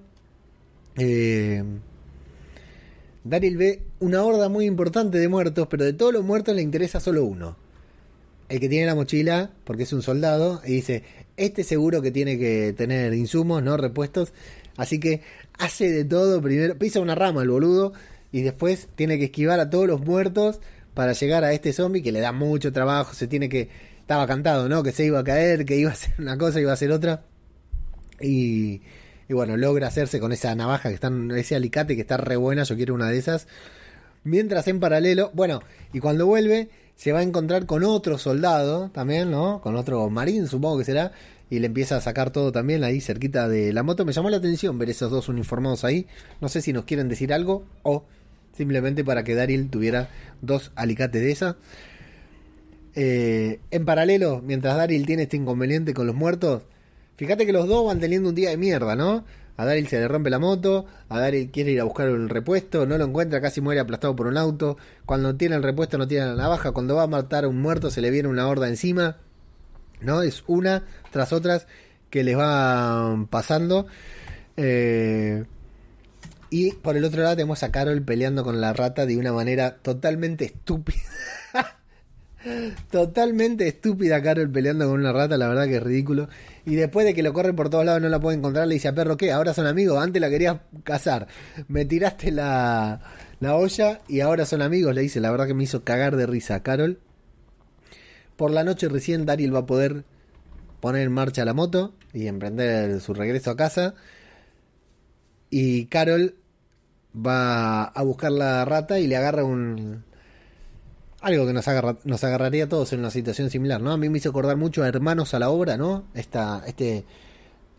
[0.98, 1.64] eh,
[3.24, 7.00] Daryl ve una horda muy importante de muertos, pero de todos los muertos le interesa
[7.00, 7.58] solo uno.
[8.50, 11.04] El que tiene la mochila, porque es un soldado, y dice,
[11.36, 14.34] este seguro que tiene que tener insumos, no repuestos.
[14.78, 15.22] Así que
[15.58, 17.94] hace de todo primero, pisa una rama el boludo,
[18.32, 20.60] y después tiene que esquivar a todos los muertos
[20.94, 23.70] para llegar a este zombie que le da mucho trabajo, se tiene que...
[24.00, 24.84] Estaba cantado, ¿no?
[24.84, 27.26] Que se iba a caer, que iba a hacer una cosa, iba a hacer otra.
[28.22, 28.82] Y,
[29.30, 32.64] y bueno, logra hacerse con esa navaja que está, ese alicate que está re buena,
[32.64, 33.48] yo quiero una de esas.
[34.24, 35.62] Mientras en paralelo, bueno,
[35.94, 39.62] y cuando vuelve, se va a encontrar con otro soldado también, ¿no?
[39.62, 41.12] Con otro marín, supongo que será.
[41.50, 44.04] Y le empieza a sacar todo también ahí cerquita de la moto.
[44.04, 46.08] Me llamó la atención ver esos dos uniformados ahí.
[46.42, 48.04] No sé si nos quieren decir algo o
[48.52, 50.10] simplemente para que Daryl tuviera
[50.42, 51.56] dos alicates de esas.
[52.96, 56.64] Eh, en paralelo, mientras Daryl tiene este inconveniente con los muertos,
[57.18, 59.26] fíjate que los dos van teniendo un día de mierda, ¿no?
[59.58, 62.86] A Daryl se le rompe la moto, a Daryl quiere ir a buscar el repuesto,
[62.86, 64.78] no lo encuentra, casi muere aplastado por un auto.
[65.06, 67.90] Cuando tiene el repuesto no tiene la navaja, cuando va a matar a un muerto
[67.90, 69.18] se le viene una horda encima,
[70.00, 70.22] ¿no?
[70.22, 71.68] Es una tras otras
[72.12, 73.88] que les van pasando.
[74.58, 75.44] Eh,
[76.50, 79.78] y por el otro lado tenemos a Carol peleando con la rata de una manera
[79.78, 81.00] totalmente estúpida.
[82.92, 86.30] Totalmente estúpida Carol peleando con una rata, la verdad que es ridículo.
[86.66, 88.88] Y después de que lo corre por todos lados no la puede encontrar, le dice
[88.88, 89.32] a perro, ¿qué?
[89.32, 91.28] Ahora son amigos, antes la querías cazar.
[91.68, 93.02] Me tiraste la,
[93.40, 95.20] la olla y ahora son amigos, le dice.
[95.20, 97.00] La verdad que me hizo cagar de risa Carol.
[98.36, 100.04] Por la noche recién Daryl va a poder
[100.80, 103.96] poner en marcha la moto y emprender su regreso a casa.
[105.50, 106.36] Y Carol
[107.16, 110.04] va a buscar la rata y le agarra un,
[111.22, 113.92] algo que nos, agarra, nos agarraría a todos en una situación similar, ¿no?
[113.92, 116.06] A mí me hizo acordar mucho a Hermanos a la Obra, ¿no?
[116.14, 117.06] Esta, este,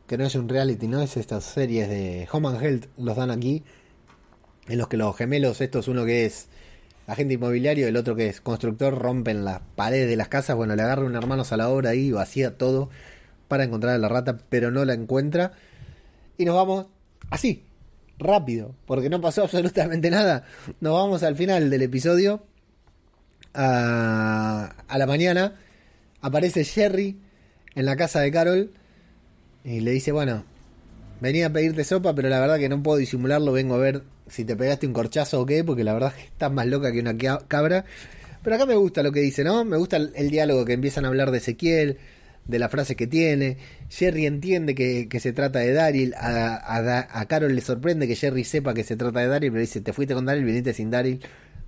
[0.06, 1.02] que no es un reality, ¿no?
[1.02, 3.62] Es estas series de Home and Health, los dan aquí,
[4.66, 6.48] en los que los gemelos, estos, uno que es
[7.06, 10.82] agente inmobiliario, el otro que es constructor, rompen las paredes de las casas, bueno, le
[10.82, 12.90] agarra un Hermanos a la Obra ahí, vacía todo
[13.46, 15.52] para encontrar a la rata, pero no la encuentra.
[16.36, 16.86] Y nos vamos
[17.30, 17.64] así,
[18.18, 20.44] rápido, porque no pasó absolutamente nada.
[20.80, 22.42] Nos vamos al final del episodio
[23.54, 25.54] a, la mañana
[26.20, 27.16] aparece Jerry
[27.74, 28.70] en la casa de Carol
[29.64, 30.44] y le dice, bueno,
[31.20, 34.44] venía a pedirte sopa, pero la verdad que no puedo disimularlo, vengo a ver si
[34.44, 37.16] te pegaste un corchazo o qué, porque la verdad que estás más loca que una
[37.16, 37.84] ca- cabra.
[38.42, 39.64] Pero acá me gusta lo que dice, ¿no?
[39.64, 41.98] Me gusta el, diálogo que empiezan a hablar de Ezequiel,
[42.46, 43.58] de la frase que tiene.
[43.90, 46.14] Jerry entiende que, se trata de Daryl.
[46.14, 49.50] A, a Da- a Carol le sorprende que Jerry sepa que se trata de Daryl,
[49.50, 51.20] pero dice, te fuiste con Daryl, viniste sin Daryl.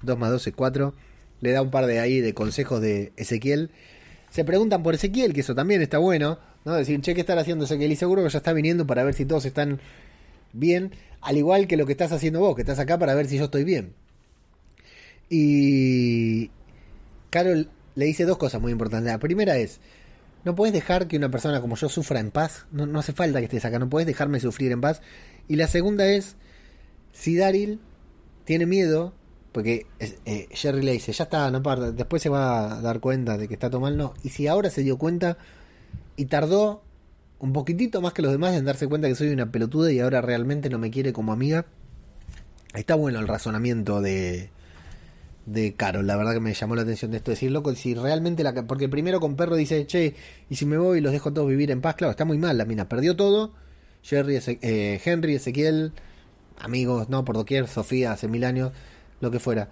[0.03, 0.95] 2 más 2 es 4.
[1.41, 3.71] Le da un par de ahí de consejos de Ezequiel.
[4.31, 6.75] Se preguntan por Ezequiel, que eso también está bueno, ¿no?
[6.75, 7.93] Decir, che, ¿qué estará haciendo Ezequiel?
[7.93, 9.81] Y seguro que ya está viniendo para ver si todos están
[10.53, 13.39] bien, al igual que lo que estás haciendo vos, que estás acá para ver si
[13.39, 13.95] yo estoy bien.
[15.29, 16.51] Y
[17.31, 19.13] Carol le dice dos cosas muy importantes.
[19.13, 19.81] La primera es,
[20.45, 22.67] no puedes dejar que una persona como yo sufra en paz.
[22.73, 25.03] No, no hace falta que estés acá, no puedes dejarme sufrir en paz.
[25.49, 26.37] Y la segunda es,
[27.13, 27.81] si Daryl
[28.45, 29.15] tiene miedo,
[29.53, 33.37] porque eh, Jerry le dice, ya está, no parta, después se va a dar cuenta
[33.37, 34.15] de que está tomando.
[34.23, 35.39] Y si ahora se dio cuenta
[36.17, 36.83] y tardó
[37.39, 40.21] un poquitito más que los demás en darse cuenta que soy una pelotuda y ahora
[40.21, 41.67] realmente no me quiere como amiga,
[42.75, 44.51] está bueno el razonamiento de,
[45.47, 46.07] de Carol.
[46.07, 48.53] La verdad que me llamó la atención de esto, decir, loco, si realmente la...
[48.67, 50.15] Porque primero con Perro dice, che,
[50.49, 52.59] y si me voy y los dejo todos vivir en paz, claro, está muy mal
[52.59, 53.53] la mina, perdió todo.
[54.03, 55.93] Jerry, Eze- eh, Henry, Ezequiel,
[56.59, 58.73] amigos, no, por doquier, Sofía, hace mil años,
[59.21, 59.71] lo que fuera.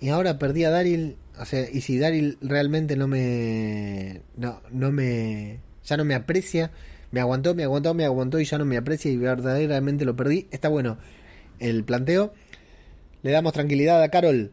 [0.00, 4.22] Y ahora perdí a Daryl, o sea, y si Daryl realmente no me...
[4.36, 5.60] No, no me...
[5.84, 6.72] Ya no me aprecia,
[7.12, 10.48] me aguantó, me aguantó, me aguantó y ya no me aprecia y verdaderamente lo perdí.
[10.50, 10.98] Está bueno
[11.58, 12.34] el planteo.
[13.22, 14.52] Le damos tranquilidad a Carol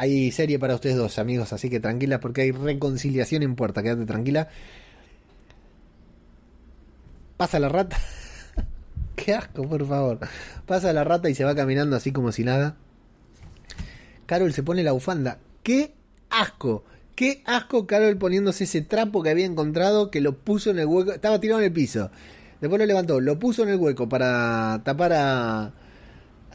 [0.00, 4.06] hay serie para ustedes dos, amigos, así que tranquila porque hay reconciliación en puerta, quédate
[4.06, 4.48] tranquila.
[7.36, 7.98] Pasa la rata.
[9.14, 10.20] Qué asco, por favor.
[10.64, 12.78] Pasa la rata y se va caminando así como si nada.
[14.30, 15.40] Carol se pone la bufanda.
[15.64, 15.92] ¡Qué
[16.30, 16.84] asco!
[17.16, 21.10] ¡Qué asco Carol poniéndose ese trapo que había encontrado que lo puso en el hueco!
[21.10, 22.12] Estaba tirado en el piso.
[22.60, 25.72] Después lo levantó, lo puso en el hueco para tapar a,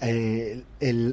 [0.01, 0.63] eh,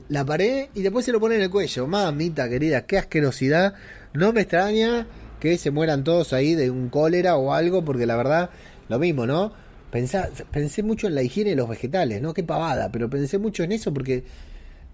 [0.09, 1.89] la pared y después se lo pone en el cuello.
[1.89, 3.75] Mamita querida, qué asquerosidad.
[4.15, 5.09] No me extraña
[5.41, 8.51] que se mueran todos ahí de un cólera o algo, porque la verdad,
[8.89, 9.53] lo mismo, ¿no?
[9.91, 12.33] Pensé mucho en la higiene de los vegetales, ¿no?
[12.33, 14.23] Qué pavada, pero pensé mucho en eso porque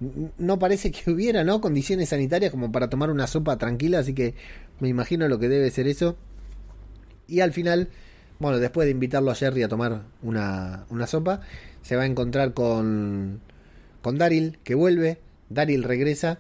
[0.01, 1.61] no parece que hubiera, ¿no?
[1.61, 4.35] Condiciones sanitarias como para tomar una sopa tranquila, así que
[4.81, 6.17] me imagino lo que debe ser eso.
[7.27, 7.89] Y al final,
[8.39, 11.41] bueno, después de invitarlo a Jerry a tomar una, una sopa,
[11.83, 13.41] se va a encontrar con,
[14.03, 15.19] con Daryl, que vuelve.
[15.51, 16.39] Daryl regresa.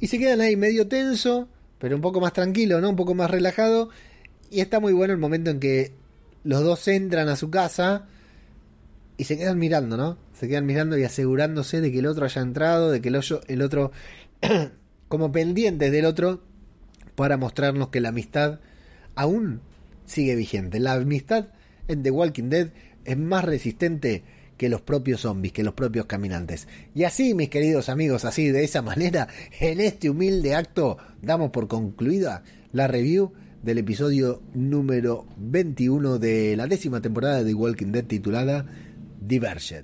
[0.00, 2.90] Y se quedan ahí medio tenso, pero un poco más tranquilo, ¿no?
[2.90, 3.90] Un poco más relajado.
[4.50, 5.92] Y está muy bueno el momento en que
[6.44, 8.06] los dos entran a su casa
[9.16, 10.18] y se quedan mirando, ¿no?
[10.38, 13.40] Se quedan mirando y asegurándose de que el otro haya entrado, de que el, hoyo-
[13.46, 13.92] el otro,
[15.08, 16.42] como pendientes del otro,
[17.14, 18.60] para mostrarnos que la amistad
[19.14, 19.60] aún
[20.06, 20.80] sigue vigente.
[20.80, 21.46] La amistad
[21.88, 22.68] en The Walking Dead
[23.04, 24.24] es más resistente
[24.56, 26.68] que los propios zombies, que los propios caminantes.
[26.94, 29.28] Y así, mis queridos amigos, así de esa manera,
[29.60, 36.66] en este humilde acto, damos por concluida la review del episodio número 21 de la
[36.66, 38.66] décima temporada de The Walking Dead titulada
[39.26, 39.82] Divergent.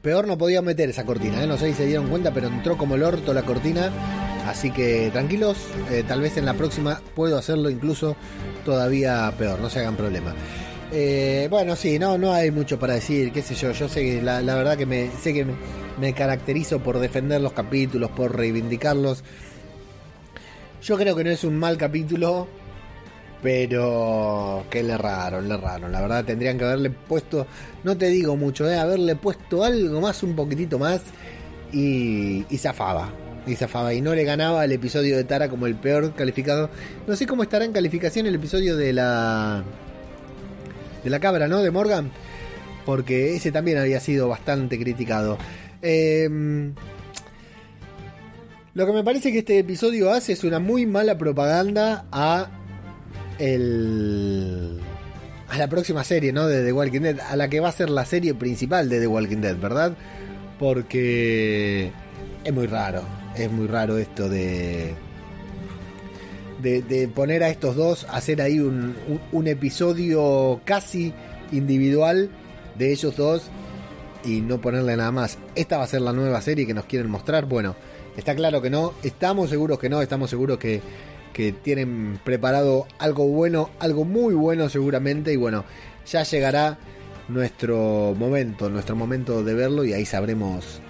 [0.00, 1.46] Peor no podía meter esa cortina, ¿eh?
[1.48, 3.90] no sé si se dieron cuenta, pero entró como el orto la cortina.
[4.48, 5.58] Así que tranquilos,
[5.90, 8.16] eh, tal vez en la próxima puedo hacerlo incluso
[8.64, 10.34] todavía peor, no se hagan problema.
[10.90, 14.22] Eh, bueno, sí, no, no hay mucho para decir, qué sé yo, yo sé que
[14.22, 15.52] la, verdad que me, sé que me,
[16.00, 19.22] me caracterizo por defender los capítulos, por reivindicarlos.
[20.82, 22.48] Yo creo que no es un mal capítulo,
[23.42, 25.92] pero que le erraron, le erraron.
[25.92, 27.46] La verdad tendrían que haberle puesto,
[27.84, 31.02] no te digo mucho, eh, haberle puesto algo más, un poquitito más
[31.70, 33.12] y, y zafaba.
[33.48, 33.94] Y zafaba.
[33.94, 36.70] Y no le ganaba el episodio de Tara como el peor calificado.
[37.06, 39.64] No sé cómo estará en calificación el episodio de la
[41.02, 41.62] de la cabra, ¿no?
[41.62, 42.10] De Morgan.
[42.84, 45.38] Porque ese también había sido bastante criticado.
[45.82, 46.28] Eh,
[48.78, 52.48] lo que me parece que este episodio hace es una muy mala propaganda a
[53.40, 54.78] el
[55.48, 56.46] a la próxima serie, ¿no?
[56.46, 59.08] De The Walking Dead, a la que va a ser la serie principal de The
[59.08, 59.96] Walking Dead, ¿verdad?
[60.60, 61.90] Porque
[62.44, 63.02] es muy raro,
[63.38, 64.94] es muy raro esto de
[66.62, 71.12] de, poner a estos dos, hacer ahí un, un, un episodio casi
[71.52, 72.30] individual
[72.76, 73.50] de ellos dos
[74.24, 75.38] y no ponerle nada más.
[75.54, 77.46] Esta va a ser la nueva serie que nos quieren mostrar.
[77.46, 77.76] Bueno,
[78.16, 80.80] está claro que no, estamos seguros que no, estamos seguros que,
[81.32, 85.64] que tienen preparado algo bueno, algo muy bueno seguramente y bueno,
[86.10, 86.78] ya llegará
[87.28, 90.80] nuestro momento, nuestro momento de verlo y ahí sabremos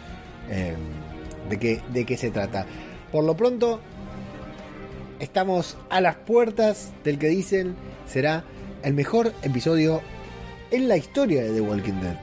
[0.50, 0.74] eh,
[1.48, 2.66] de, qué, de qué se trata.
[3.12, 3.80] Por lo pronto,
[5.20, 7.74] estamos a las puertas del que dicen
[8.06, 8.44] será
[8.82, 10.00] el mejor episodio
[10.70, 12.16] en la historia de The Walking Dead.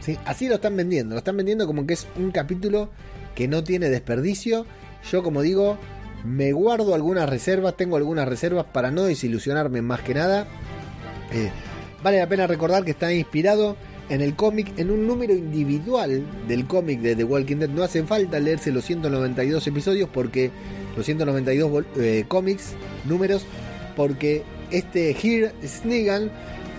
[0.00, 0.18] ¿Sí?
[0.24, 2.90] Así lo están vendiendo, lo están vendiendo como que es un capítulo
[3.34, 4.66] que no tiene desperdicio.
[5.10, 5.78] Yo como digo,
[6.24, 10.46] me guardo algunas reservas, tengo algunas reservas para no desilusionarme más que nada.
[11.32, 11.50] Eh,
[12.02, 13.76] vale la pena recordar que está inspirado
[14.08, 17.70] en el cómic, en un número individual del cómic de The Walking Dead.
[17.70, 20.50] No hace falta leerse los 192 episodios porque
[20.96, 23.44] los 192 eh, cómics, números,
[23.96, 26.30] porque este Here Snegan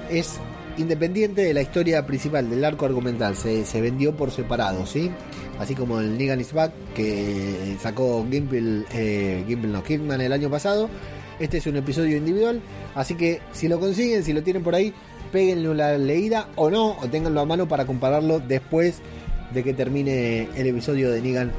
[0.09, 0.39] es
[0.77, 3.35] independiente de la historia principal, del arco argumental.
[3.35, 5.11] Se, se vendió por separado, ¿sí?
[5.59, 10.89] Así como el Negan is Back que sacó Gimple, eh, no, Kidman el año pasado.
[11.39, 12.61] Este es un episodio individual,
[12.93, 14.93] así que si lo consiguen, si lo tienen por ahí,
[15.35, 19.01] péguenle una leída o no, o ténganlo a mano para compararlo después
[19.53, 21.51] de que termine el episodio de Negan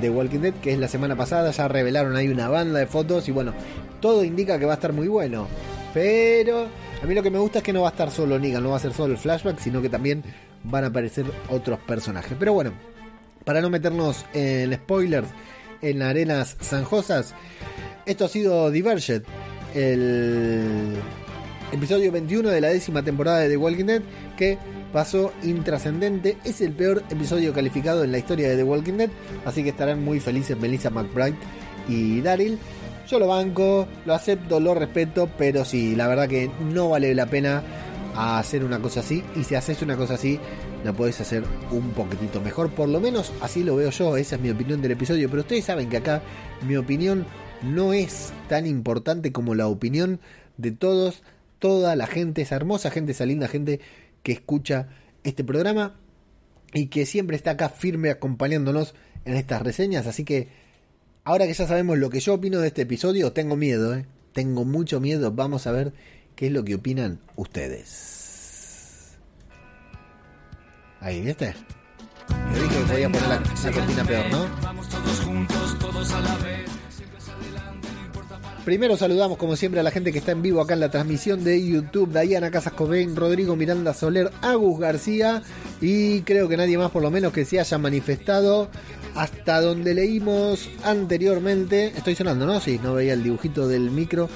[0.00, 1.52] The Walking Dead, que es la semana pasada.
[1.52, 3.54] Ya revelaron ahí una banda de fotos y bueno,
[4.00, 5.46] todo indica que va a estar muy bueno.
[5.94, 6.66] Pero
[7.00, 8.70] a mí lo que me gusta es que no va a estar solo Negan, no
[8.70, 10.24] va a ser solo el flashback, sino que también
[10.64, 12.36] van a aparecer otros personajes.
[12.36, 12.72] Pero bueno,
[13.44, 15.28] para no meternos en spoilers,
[15.80, 17.36] en arenas zanjosas,
[18.04, 19.26] esto ha sido Divergent,
[19.76, 20.96] el
[21.72, 24.02] episodio 21 de la décima temporada de The Walking Dead,
[24.36, 24.58] que
[24.92, 26.36] pasó intrascendente.
[26.44, 29.10] Es el peor episodio calificado en la historia de The Walking Dead,
[29.44, 31.36] así que estarán muy felices Melissa McBride
[31.88, 32.58] y Daryl.
[33.08, 37.26] Yo lo banco, lo acepto, lo respeto, pero sí, la verdad que no vale la
[37.26, 37.62] pena
[38.16, 39.24] hacer una cosa así.
[39.34, 40.38] Y si haces una cosa así,
[40.84, 42.70] la podés hacer un poquitito mejor.
[42.70, 45.28] Por lo menos así lo veo yo, esa es mi opinión del episodio.
[45.28, 46.22] Pero ustedes saben que acá
[46.66, 47.26] mi opinión
[47.62, 50.20] no es tan importante como la opinión
[50.58, 51.22] de todos,
[51.62, 53.78] toda la gente, esa hermosa gente, esa linda gente
[54.24, 54.88] que escucha
[55.22, 55.94] este programa
[56.74, 60.08] y que siempre está acá firme acompañándonos en estas reseñas.
[60.08, 60.48] Así que
[61.22, 64.06] ahora que ya sabemos lo que yo opino de este episodio, tengo miedo, ¿eh?
[64.32, 65.30] tengo mucho miedo.
[65.30, 65.92] Vamos a ver
[66.34, 69.12] qué es lo que opinan ustedes.
[70.98, 71.54] Ahí, ¿viste?
[72.26, 74.48] Que podía poner la cortina peor, ¿no?
[74.62, 76.71] Vamos todos juntos, todos a la vez.
[78.64, 81.42] Primero saludamos como siempre a la gente que está en vivo acá en la transmisión
[81.42, 85.42] de YouTube, Dayana Casas Cobain, Rodrigo Miranda Soler, Agus García
[85.80, 88.68] y creo que nadie más por lo menos que se haya manifestado
[89.16, 91.88] hasta donde leímos anteriormente.
[91.96, 92.60] Estoy sonando, ¿no?
[92.60, 94.28] Sí, no veía el dibujito del micro.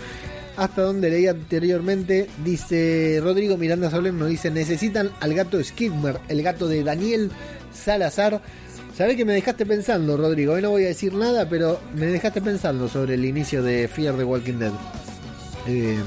[0.56, 6.42] Hasta donde leí anteriormente, dice Rodrigo Miranda Soler, nos dice, necesitan al gato Skidmer, el
[6.42, 7.30] gato de Daniel
[7.72, 8.40] Salazar.
[8.96, 10.54] Sabés que me dejaste pensando, Rodrigo.
[10.54, 14.16] Hoy no voy a decir nada, pero me dejaste pensando sobre el inicio de Fear
[14.16, 14.72] the Walking Dead.
[15.66, 15.98] Eh,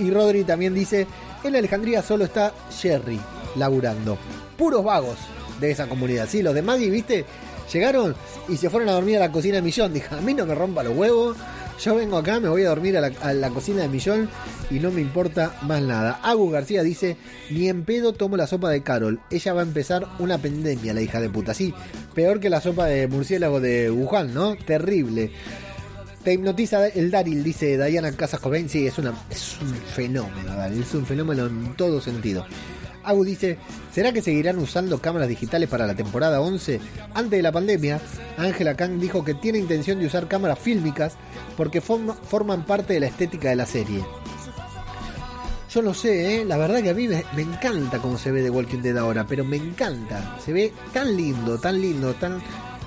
[0.00, 1.06] y Rodri también dice:
[1.44, 3.20] En Alejandría solo está Jerry
[3.54, 4.18] laburando.
[4.56, 5.16] Puros vagos
[5.60, 6.28] de esa comunidad.
[6.28, 7.24] Sí, los de Maggie, ¿viste?
[7.72, 8.16] Llegaron
[8.48, 9.94] y se fueron a dormir a la cocina de Millón.
[9.94, 11.36] Dije: A mí no me rompa los huevos.
[11.80, 14.28] Yo vengo acá, me voy a dormir a la, cocina de Millón
[14.68, 16.18] y no me importa más nada.
[16.24, 17.16] Agus García dice,
[17.50, 19.20] ni en pedo tomo la sopa de Carol.
[19.30, 21.54] Ella va a empezar una pandemia, la hija de puta.
[21.54, 21.72] Sí,
[22.14, 24.56] peor que la sopa de murciélago de Wuhan, ¿no?
[24.56, 25.30] Terrible.
[26.24, 28.68] Te hipnotiza el Daryl, dice Diana Casas Cobain.
[28.68, 30.82] Sí, es, una, es un fenómeno, Daryl.
[30.82, 32.44] Es un fenómeno en todo sentido.
[33.08, 33.56] Agu dice,
[33.90, 36.78] ¿será que seguirán usando cámaras digitales para la temporada 11?
[37.14, 38.00] Antes de la pandemia,
[38.36, 41.16] Angela Kang dijo que tiene intención de usar cámaras fílmicas
[41.56, 44.04] porque forma, forman parte de la estética de la serie.
[45.70, 46.44] Yo no sé, ¿eh?
[46.44, 49.26] la verdad que a mí me, me, encanta cómo se ve The Walking Dead ahora,
[49.26, 50.36] pero me encanta.
[50.44, 52.42] Se ve tan lindo, tan lindo, tan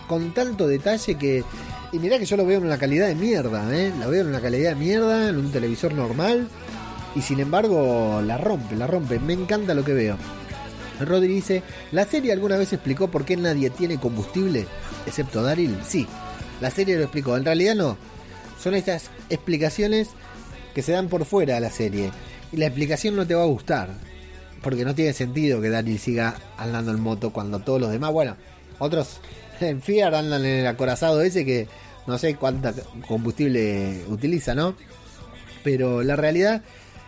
[0.08, 1.44] con tanto detalle que...
[1.92, 3.92] Y mirá que yo lo veo en una calidad de mierda, ¿eh?
[4.00, 6.48] La veo en una calidad de mierda, en un televisor normal
[7.16, 9.20] y sin embargo la rompe, la rompe.
[9.20, 10.18] Me encanta lo que veo.
[11.00, 14.68] Rodri dice, ¿la serie alguna vez explicó por qué nadie tiene combustible?
[15.06, 15.78] Excepto Daryl.
[15.86, 16.08] Sí,
[16.62, 17.36] la serie lo explicó.
[17.38, 17.98] En realidad no.
[18.62, 20.10] Son estas explicaciones
[20.76, 22.12] que se dan por fuera de la serie.
[22.52, 23.90] Y la explicación no te va a gustar.
[24.62, 28.38] Porque no tiene sentido que Daryl siga andando en moto cuando todos los demás, bueno,
[28.78, 29.20] otros
[29.60, 31.68] en Fiat andan en el acorazado ese que
[32.06, 32.74] no sé cuánta
[33.08, 34.76] combustible utiliza, ¿no?
[35.64, 36.64] Pero la realidad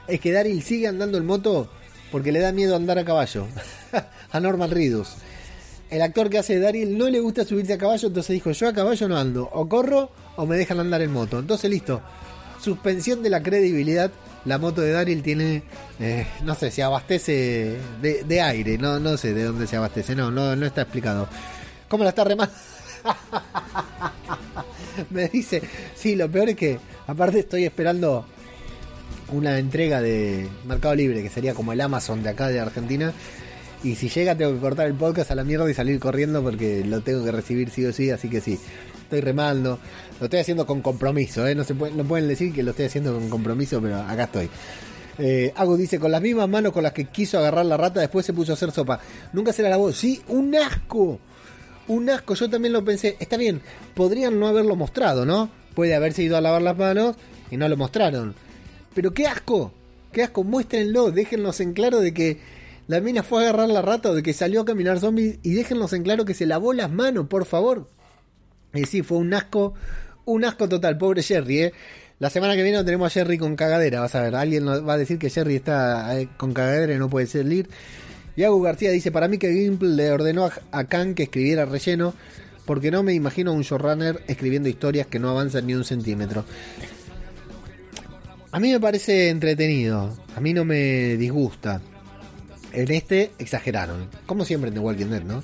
[0.07, 1.69] es que Daryl sigue andando en moto
[2.11, 3.47] porque le da miedo andar a caballo.
[4.31, 5.15] a Norman Reedus.
[5.89, 8.73] El actor que hace Daryl no le gusta subirse a caballo, entonces dijo, yo a
[8.73, 11.39] caballo no ando, o corro o me dejan andar en moto.
[11.39, 12.01] Entonces listo,
[12.61, 14.11] suspensión de la credibilidad.
[14.45, 15.63] La moto de Daryl tiene,
[15.99, 20.15] eh, no sé, se abastece de, de, aire, no, no sé de dónde se abastece,
[20.15, 21.29] no, no, no está explicado.
[21.87, 22.53] ¿Cómo la está remando?
[25.09, 25.61] me dice,
[25.95, 28.25] sí, lo peor es que aparte estoy esperando
[29.31, 33.13] una entrega de Mercado Libre, que sería como el Amazon de acá de Argentina.
[33.83, 36.85] Y si llega tengo que cortar el podcast a la mierda y salir corriendo porque
[36.85, 38.59] lo tengo que recibir sí o sí, así que sí.
[39.03, 39.79] Estoy remando.
[40.19, 41.53] Lo estoy haciendo con compromiso, ¿eh?
[41.53, 44.49] no, se no pueden decir que lo estoy haciendo con compromiso, pero acá estoy.
[45.19, 48.25] Eh, Agus dice, con las mismas manos con las que quiso agarrar la rata, después
[48.25, 48.99] se puso a hacer sopa.
[49.33, 49.91] Nunca se la lavó.
[49.91, 51.19] Sí, un asco.
[51.87, 53.17] Un asco, yo también lo pensé.
[53.19, 53.61] Está bien,
[53.93, 55.49] podrían no haberlo mostrado, ¿no?
[55.75, 57.15] Puede haberse ido a lavar las manos
[57.51, 58.33] y no lo mostraron.
[58.93, 59.73] Pero qué asco,
[60.11, 62.39] qué asco, muéstrenlo, déjennos en claro de que
[62.87, 65.53] la mina fue a agarrar la rata o de que salió a caminar zombie y
[65.53, 67.89] déjennos en claro que se lavó las manos, por favor.
[68.73, 69.73] Y sí, fue un asco,
[70.25, 71.73] un asco total, pobre Jerry, ¿eh?
[72.19, 74.97] La semana que viene tenemos a Jerry con cagadera, vas a ver, alguien va a
[74.97, 77.67] decir que Jerry está eh, con cagadera y no puede salir.
[78.35, 82.13] Y Agus García dice, para mí que Gimple le ordenó a Khan que escribiera relleno,
[82.65, 86.45] porque no me imagino a un showrunner escribiendo historias que no avanzan ni un centímetro.
[88.53, 91.81] A mí me parece entretenido, a mí no me disgusta.
[92.71, 95.41] En este exageraron, como siempre en The Walking Dead, ¿no?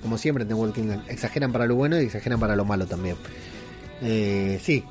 [0.00, 2.86] Como siempre en The Walking Dead, exageran para lo bueno y exageran para lo malo
[2.86, 3.16] también.
[4.02, 4.84] Eh, sí,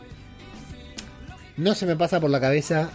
[1.56, 2.90] no se me pasa por la cabeza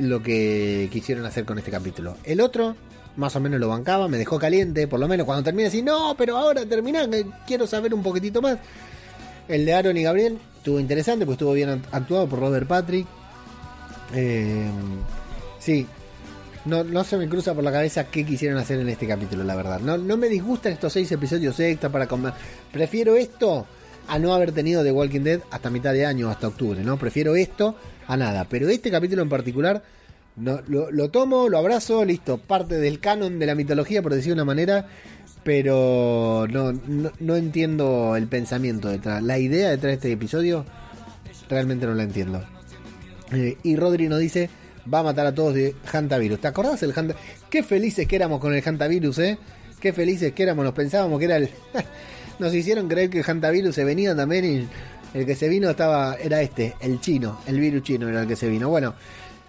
[0.00, 2.16] lo que quisieron hacer con este capítulo.
[2.24, 2.74] El otro,
[3.14, 6.16] más o menos lo bancaba, me dejó caliente, por lo menos cuando termina así, no,
[6.18, 7.08] pero ahora termina,
[7.46, 8.58] quiero saber un poquitito más.
[9.46, 13.06] El de Aaron y Gabriel estuvo interesante, pues estuvo bien actuado por Robert Patrick.
[14.12, 14.68] Eh,
[15.64, 15.86] Sí.
[16.66, 19.54] No, no se me cruza por la cabeza qué quisieron hacer en este capítulo, la
[19.54, 19.80] verdad.
[19.80, 22.32] No, no me disgustan estos seis episodios extra para comer.
[22.72, 23.66] Prefiero esto
[24.08, 26.98] a no haber tenido The Walking Dead hasta mitad de año, hasta octubre, ¿no?
[26.98, 27.76] Prefiero esto
[28.06, 28.46] a nada.
[28.48, 29.82] Pero este capítulo en particular,
[30.36, 32.38] no, lo, lo tomo, lo abrazo, listo.
[32.38, 34.86] Parte del canon de la mitología, por decir de una manera.
[35.42, 39.22] Pero no, no, no entiendo el pensamiento detrás.
[39.22, 40.64] La idea detrás de este episodio,
[41.48, 42.42] realmente no la entiendo.
[43.34, 44.48] Eh, y Rodri nos dice,
[44.92, 46.40] va a matar a todos de Hantavirus.
[46.40, 47.14] ¿Te acordás del Hanta?
[47.50, 49.38] Qué felices que éramos con el Hantavirus, ¿eh?
[49.80, 51.50] Qué felices que éramos, nos pensábamos que era el...
[52.38, 54.68] nos hicieron creer que el Hantavirus se venía también y
[55.18, 58.36] el que se vino estaba era este, el chino, el virus chino era el que
[58.36, 58.68] se vino.
[58.68, 58.94] Bueno,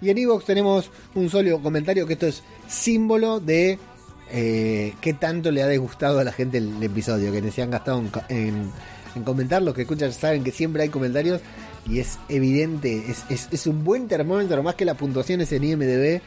[0.02, 3.80] y en Evox tenemos un solo comentario que esto es símbolo de
[4.32, 8.00] eh, qué tanto le ha disgustado a la gente el, episodio, que se han gastado
[8.00, 8.72] en, en,
[9.16, 9.62] en comentar.
[9.62, 11.42] Los que escuchan saben que siempre hay comentarios
[11.88, 16.22] y es evidente, es, es, un buen termómetro, más que la puntuación es en IMDB,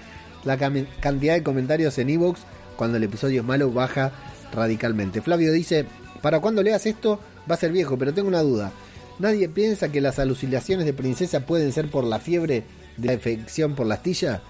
[0.45, 2.41] la cantidad de comentarios en Evox
[2.77, 4.13] cuando el episodio es malo baja
[4.53, 5.21] radicalmente.
[5.21, 5.85] Flavio dice,
[6.23, 7.19] para cuando leas esto
[7.51, 8.73] va a ser viejo, pero tengo una duda.
[9.19, 12.63] ¿Nadie piensa que las alucinaciones de princesa pueden ser por la fiebre
[12.97, 14.43] de la infección por la astilla?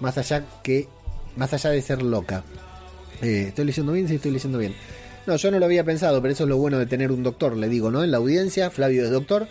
[0.00, 0.86] Más allá que
[1.34, 2.44] más allá de ser loca.
[3.22, 4.06] Eh, ¿Estoy leyendo bien?
[4.06, 4.74] Sí, estoy leyendo bien.
[5.26, 7.56] No, yo no lo había pensado, pero eso es lo bueno de tener un doctor,
[7.56, 8.04] le digo, ¿no?
[8.04, 9.48] En la audiencia, Flavio es doctor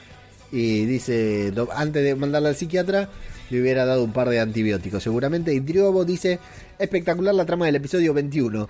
[0.56, 3.10] y dice, antes de mandarla al psiquiatra,
[3.50, 5.54] le hubiera dado un par de antibióticos, seguramente.
[5.54, 6.40] Y Triobo dice,
[6.80, 8.70] espectacular la trama del episodio 21,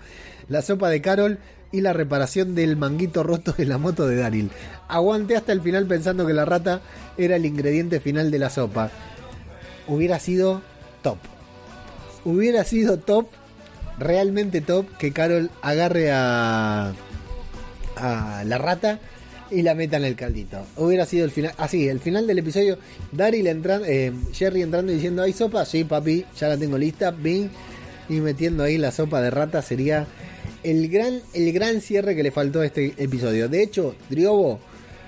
[0.49, 1.37] la sopa de Carol
[1.71, 4.49] y la reparación del manguito roto de la moto de Daryl.
[4.87, 6.81] Aguanté hasta el final pensando que la rata
[7.19, 8.89] era el ingrediente final de la sopa.
[9.87, 10.63] Hubiera sido
[11.03, 11.19] top.
[12.23, 13.27] Hubiera sido top,
[13.99, 16.93] realmente top, que Carol agarre a
[17.95, 18.99] la rata
[19.51, 20.65] y la meta en el caldito.
[20.77, 22.77] Hubiera sido el final, así, el final del episodio,
[23.11, 25.65] Daryl entrando, eh, Jerry entrando y diciendo, ¿hay sopa?
[25.65, 27.49] Sí, papi, ya la tengo lista, bing,
[28.09, 30.07] y metiendo ahí la sopa de rata sería
[30.63, 33.49] el gran, el gran cierre que le faltó a este episodio.
[33.49, 34.59] De hecho, Driobo,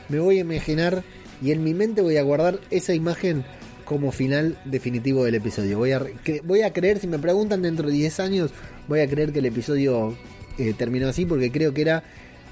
[0.09, 1.03] me voy a imaginar
[1.41, 3.43] y en mi mente voy a guardar esa imagen
[3.85, 5.77] como final definitivo del episodio.
[5.77, 6.01] Voy a,
[6.43, 8.51] voy a creer, si me preguntan dentro de 10 años,
[8.87, 10.15] voy a creer que el episodio
[10.57, 12.03] eh, terminó así porque creo que era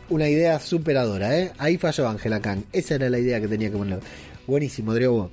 [0.09, 1.37] una idea superadora.
[1.37, 1.51] ¿eh?
[1.57, 2.63] Ahí falló Ángela Kang.
[2.71, 3.99] Esa era la idea que tenía que poner.
[4.47, 5.31] Buenísimo, Driobo.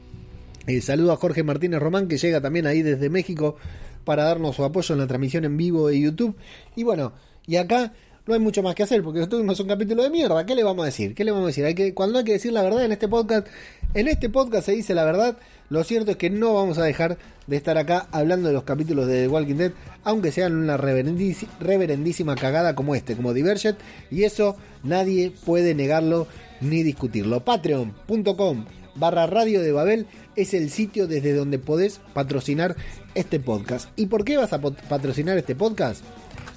[0.66, 3.56] Eh, saludo a Jorge Martínez Román que llega también ahí desde México
[4.04, 6.36] para darnos su apoyo en la transmisión en vivo de YouTube.
[6.76, 7.12] Y bueno,
[7.46, 7.92] y acá
[8.26, 10.46] no hay mucho más que hacer porque tuvimos un capítulo de mierda.
[10.46, 11.14] ¿Qué le vamos a decir?
[11.14, 11.64] ¿Qué le vamos a decir?
[11.64, 13.48] Hay que, cuando hay que decir la verdad en este podcast,
[13.94, 15.36] en este podcast se dice la verdad.
[15.72, 17.16] Lo cierto es que no vamos a dejar
[17.46, 19.72] de estar acá hablando de los capítulos de The Walking Dead,
[20.04, 23.78] aunque sean una reverendísi- reverendísima cagada como este, como Divergent,
[24.10, 26.26] y eso nadie puede negarlo
[26.60, 27.42] ni discutirlo.
[27.42, 28.66] Patreon.com
[28.96, 30.06] barra Radio de Babel
[30.36, 32.76] es el sitio desde donde podés patrocinar
[33.14, 33.88] este podcast.
[33.96, 36.04] ¿Y por qué vas a patrocinar este podcast?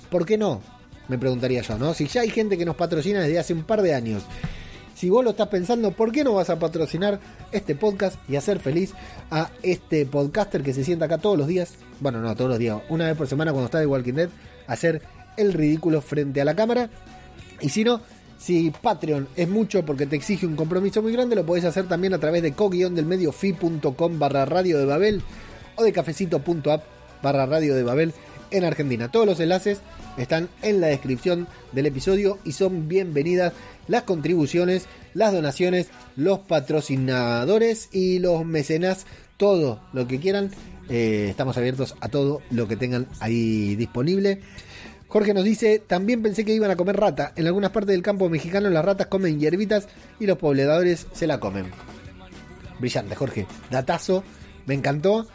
[0.09, 0.61] ¿Por qué no?
[1.07, 1.93] Me preguntaría yo, ¿no?
[1.93, 4.23] Si ya hay gente que nos patrocina desde hace un par de años.
[4.95, 7.19] Si vos lo estás pensando, ¿por qué no vas a patrocinar
[7.51, 8.93] este podcast y hacer feliz
[9.29, 11.73] a este podcaster que se sienta acá todos los días?
[11.99, 14.29] Bueno, no todos los días, una vez por semana cuando está de Walking Dead,
[14.67, 15.01] hacer
[15.35, 16.89] el ridículo frente a la cámara.
[17.59, 17.99] Y si no,
[18.37, 22.13] si Patreon es mucho porque te exige un compromiso muy grande, lo podés hacer también
[22.13, 25.21] a través de co-del-medio-fi.com barra radio de Babel
[25.75, 26.83] o de cafecito.app
[27.21, 28.13] barra radio de Babel
[28.51, 29.11] en Argentina.
[29.11, 29.81] Todos los enlaces
[30.17, 33.53] están en la descripción del episodio y son bienvenidas
[33.87, 39.05] las contribuciones, las donaciones, los patrocinadores y los mecenas,
[39.37, 40.51] todo lo que quieran.
[40.89, 44.41] Eh, estamos abiertos a todo lo que tengan ahí disponible.
[45.07, 47.31] Jorge nos dice, también pensé que iban a comer rata.
[47.35, 49.87] En algunas partes del campo mexicano las ratas comen hierbitas
[50.19, 51.67] y los pobladores se la comen.
[52.79, 53.47] Brillante, Jorge.
[53.71, 54.23] Datazo.
[54.65, 55.27] Me encantó.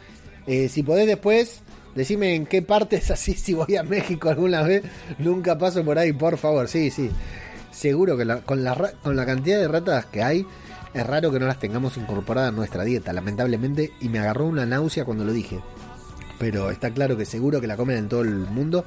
[0.46, 1.62] Eh, si podés después,
[1.94, 4.82] decime en qué partes así, si voy a México alguna vez.
[5.18, 6.68] Nunca paso por ahí, por favor.
[6.68, 7.10] Sí, sí.
[7.70, 10.46] Seguro que con la cantidad de ratas que hay,
[10.92, 13.92] es raro que no las tengamos incorporadas a nuestra dieta, lamentablemente.
[14.00, 15.60] Y me agarró una náusea cuando lo dije.
[16.38, 18.84] Pero está claro que seguro que la comen en todo el mundo.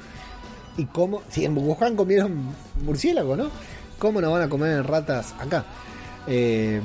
[0.75, 1.21] ¿Y cómo?
[1.29, 3.49] Si en Wuhan comieron murciélago, ¿no?
[3.99, 5.65] ¿Cómo no van a comer ratas acá?
[6.27, 6.81] Eh,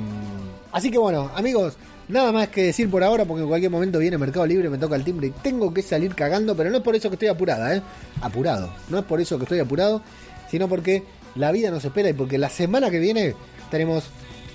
[0.71, 1.77] así que bueno, amigos,
[2.09, 4.95] nada más que decir por ahora, porque en cualquier momento viene Mercado Libre, me toca
[4.95, 7.75] el timbre y tengo que salir cagando, pero no es por eso que estoy apurada,
[7.75, 7.81] ¿eh?
[8.21, 8.73] Apurado.
[8.89, 10.01] No es por eso que estoy apurado,
[10.49, 11.03] sino porque
[11.35, 13.35] la vida nos espera y porque la semana que viene
[13.71, 14.05] tenemos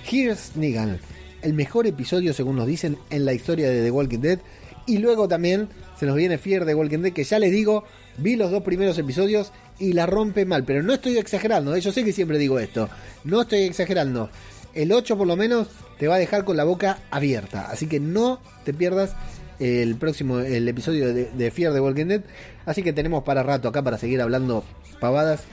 [0.09, 0.99] Here's Negan,
[1.41, 4.39] el mejor episodio, según nos dicen, en la historia de The Walking Dead.
[4.87, 7.85] Y luego también se nos viene Fear de Walking Dead, que ya les digo,
[8.17, 10.63] vi los dos primeros episodios y la rompe mal.
[10.63, 11.81] Pero no estoy exagerando, ¿eh?
[11.81, 12.89] yo sé que siempre digo esto.
[13.23, 14.29] No estoy exagerando.
[14.75, 15.67] El 8 por lo menos
[15.97, 17.67] te va a dejar con la boca abierta.
[17.71, 19.15] Así que no te pierdas
[19.59, 22.21] el próximo el episodio de, de Fear the Walking Dead.
[22.65, 24.63] Así que tenemos para rato acá para seguir hablando
[24.99, 25.43] pavadas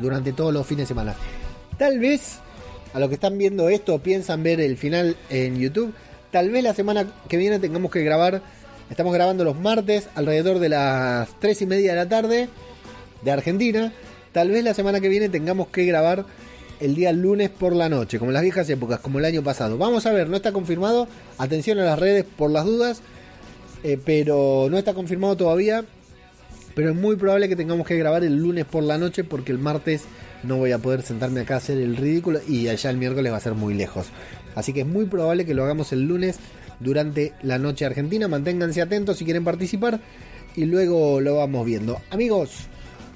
[0.00, 1.14] durante todos los fines de semana.
[1.78, 2.38] Tal vez
[2.92, 5.94] a los que están viendo esto piensan ver el final en YouTube.
[6.30, 8.42] Tal vez la semana que viene tengamos que grabar.
[8.90, 12.48] Estamos grabando los martes alrededor de las 3 y media de la tarde
[13.22, 13.92] de Argentina.
[14.32, 16.24] Tal vez la semana que viene tengamos que grabar
[16.80, 19.78] el día lunes por la noche, como las viejas épocas, como el año pasado.
[19.78, 21.06] Vamos a ver, no está confirmado.
[21.38, 23.02] Atención a las redes por las dudas.
[23.82, 25.84] eh, pero no está confirmado todavía.
[26.74, 29.58] Pero es muy probable que tengamos que grabar el lunes por la noche porque el
[29.58, 30.04] martes
[30.42, 33.36] no voy a poder sentarme acá a hacer el ridículo y allá el miércoles va
[33.36, 34.06] a ser muy lejos.
[34.54, 36.36] Así que es muy probable que lo hagamos el lunes
[36.78, 38.28] durante la noche argentina.
[38.28, 40.00] Manténganse atentos si quieren participar
[40.56, 42.00] y luego lo vamos viendo.
[42.10, 42.50] Amigos,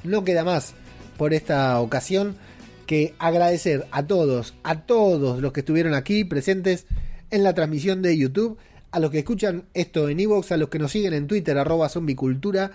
[0.02, 0.74] no queda más
[1.16, 2.36] por esta ocasión
[2.84, 6.86] que agradecer a todos, a todos los que estuvieron aquí presentes
[7.30, 8.58] en la transmisión de YouTube,
[8.90, 11.88] a los que escuchan esto en Evox, a los que nos siguen en Twitter, arroba
[11.88, 12.70] zombicultura,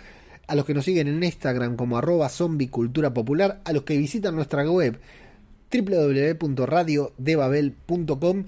[0.48, 4.36] a los que nos siguen en Instagram como arroba zombicultura popular, a los que visitan
[4.36, 5.00] nuestra web
[5.72, 8.46] www.radiodebabel.com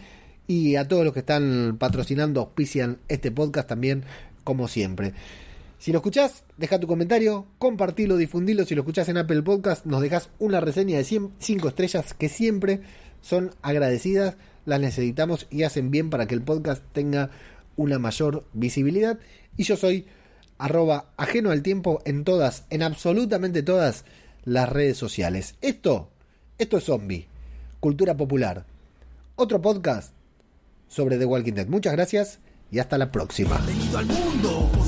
[0.47, 4.03] y a todos los que están patrocinando, auspician este podcast también,
[4.43, 5.13] como siempre.
[5.81, 8.65] Si lo escuchás, deja tu comentario, compartilo, difundilo.
[8.65, 12.81] Si lo escuchás en Apple Podcast, nos dejas una reseña de 5 estrellas que siempre
[13.19, 17.31] son agradecidas, las necesitamos y hacen bien para que el podcast tenga
[17.77, 19.17] una mayor visibilidad.
[19.57, 20.05] Y yo soy
[20.59, 24.05] arroba ajeno al tiempo en todas, en absolutamente todas
[24.43, 25.55] las redes sociales.
[25.61, 26.11] Esto,
[26.59, 27.27] esto es Zombie,
[27.79, 28.67] cultura popular.
[29.35, 30.13] Otro podcast
[30.87, 31.67] sobre The Walking Dead.
[31.67, 32.37] Muchas gracias
[32.69, 33.57] y hasta la próxima.
[33.65, 34.80] Bienvenido al mundo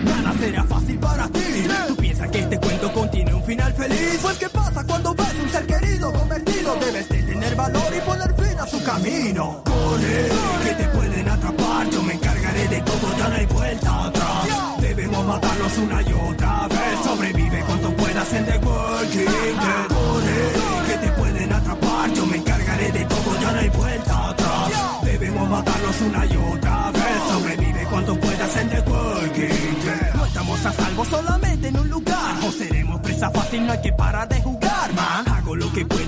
[0.03, 1.68] Nada será fácil para ti.
[1.89, 4.18] Tú piensas que este cuento contiene un final feliz.
[4.22, 6.74] Pues qué pasa cuando ves un ser querido convertido.
[6.77, 9.62] Debes de tener valor y poner fin a su camino.
[9.62, 10.29] Corre,
[10.64, 11.26] que te pueden
[13.27, 14.81] ya no hay vuelta atrás.
[14.81, 16.99] Debemos matarlos una y otra vez.
[17.05, 19.24] Sobrevive cuanto puedas en The Walking
[19.62, 20.87] Dead.
[20.87, 22.12] Que te pueden atrapar.
[22.12, 24.70] Yo me encargaré de todo, ya no hay vuelta atrás.
[25.03, 27.22] Debemos matarlos una y otra vez.
[27.29, 30.14] Sobrevive cuanto puedas en The Walking Dead.
[30.14, 32.37] No estamos a salvo solamente en un lugar.
[32.47, 35.29] O seremos presa fácil, no hay que parar de jugar, man.
[35.29, 36.05] Hago lo que puedo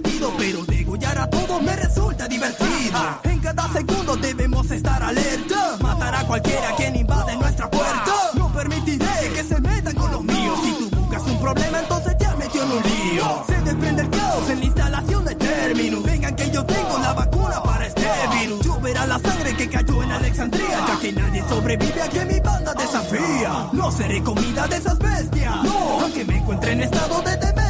[0.00, 3.20] pero degollar a todos me resulta divertido.
[3.24, 5.76] En cada segundo debemos estar alerta.
[5.80, 8.12] Matar a cualquiera quien invade nuestra puerta.
[8.34, 10.58] No permitiré que se metan con los míos.
[10.62, 13.44] Si tú buscas un problema, entonces has metido en un lío.
[13.46, 16.02] Se desprende el caos en la instalación de términos.
[16.02, 18.06] Vengan que yo tengo la vacuna para este
[18.40, 18.64] virus.
[18.64, 20.86] Lloverá la sangre que cayó en Alexandria.
[20.88, 23.68] Ya que nadie sobrevive a que mi banda desafía.
[23.72, 25.64] No seré comida de esas bestias.
[25.64, 27.61] No, aunque me encuentre en estado de demencia.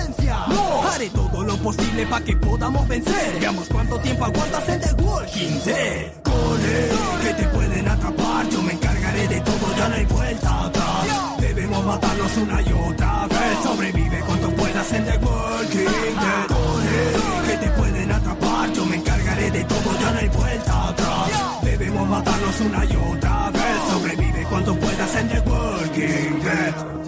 [1.62, 3.38] Posible para que podamos vencer.
[3.40, 6.12] Veamos cuánto tiempo aguantas en The Walking Dead.
[6.22, 6.88] Corre,
[7.22, 8.48] que te pueden atrapar.
[8.50, 11.06] Yo me encargaré de todo, ya no hay vuelta atrás.
[11.40, 13.58] Debemos matarlos una y otra vez.
[13.62, 16.46] Sobrevive cuanto puedas en The Walking Dead.
[16.48, 18.72] Corre, que te pueden atrapar.
[18.72, 21.30] Yo me encargaré de todo, ya no hay vuelta atrás.
[21.62, 23.78] Debemos matarlos una y otra vez.
[23.92, 27.01] Sobrevive cuanto puedas en The Walking Dead.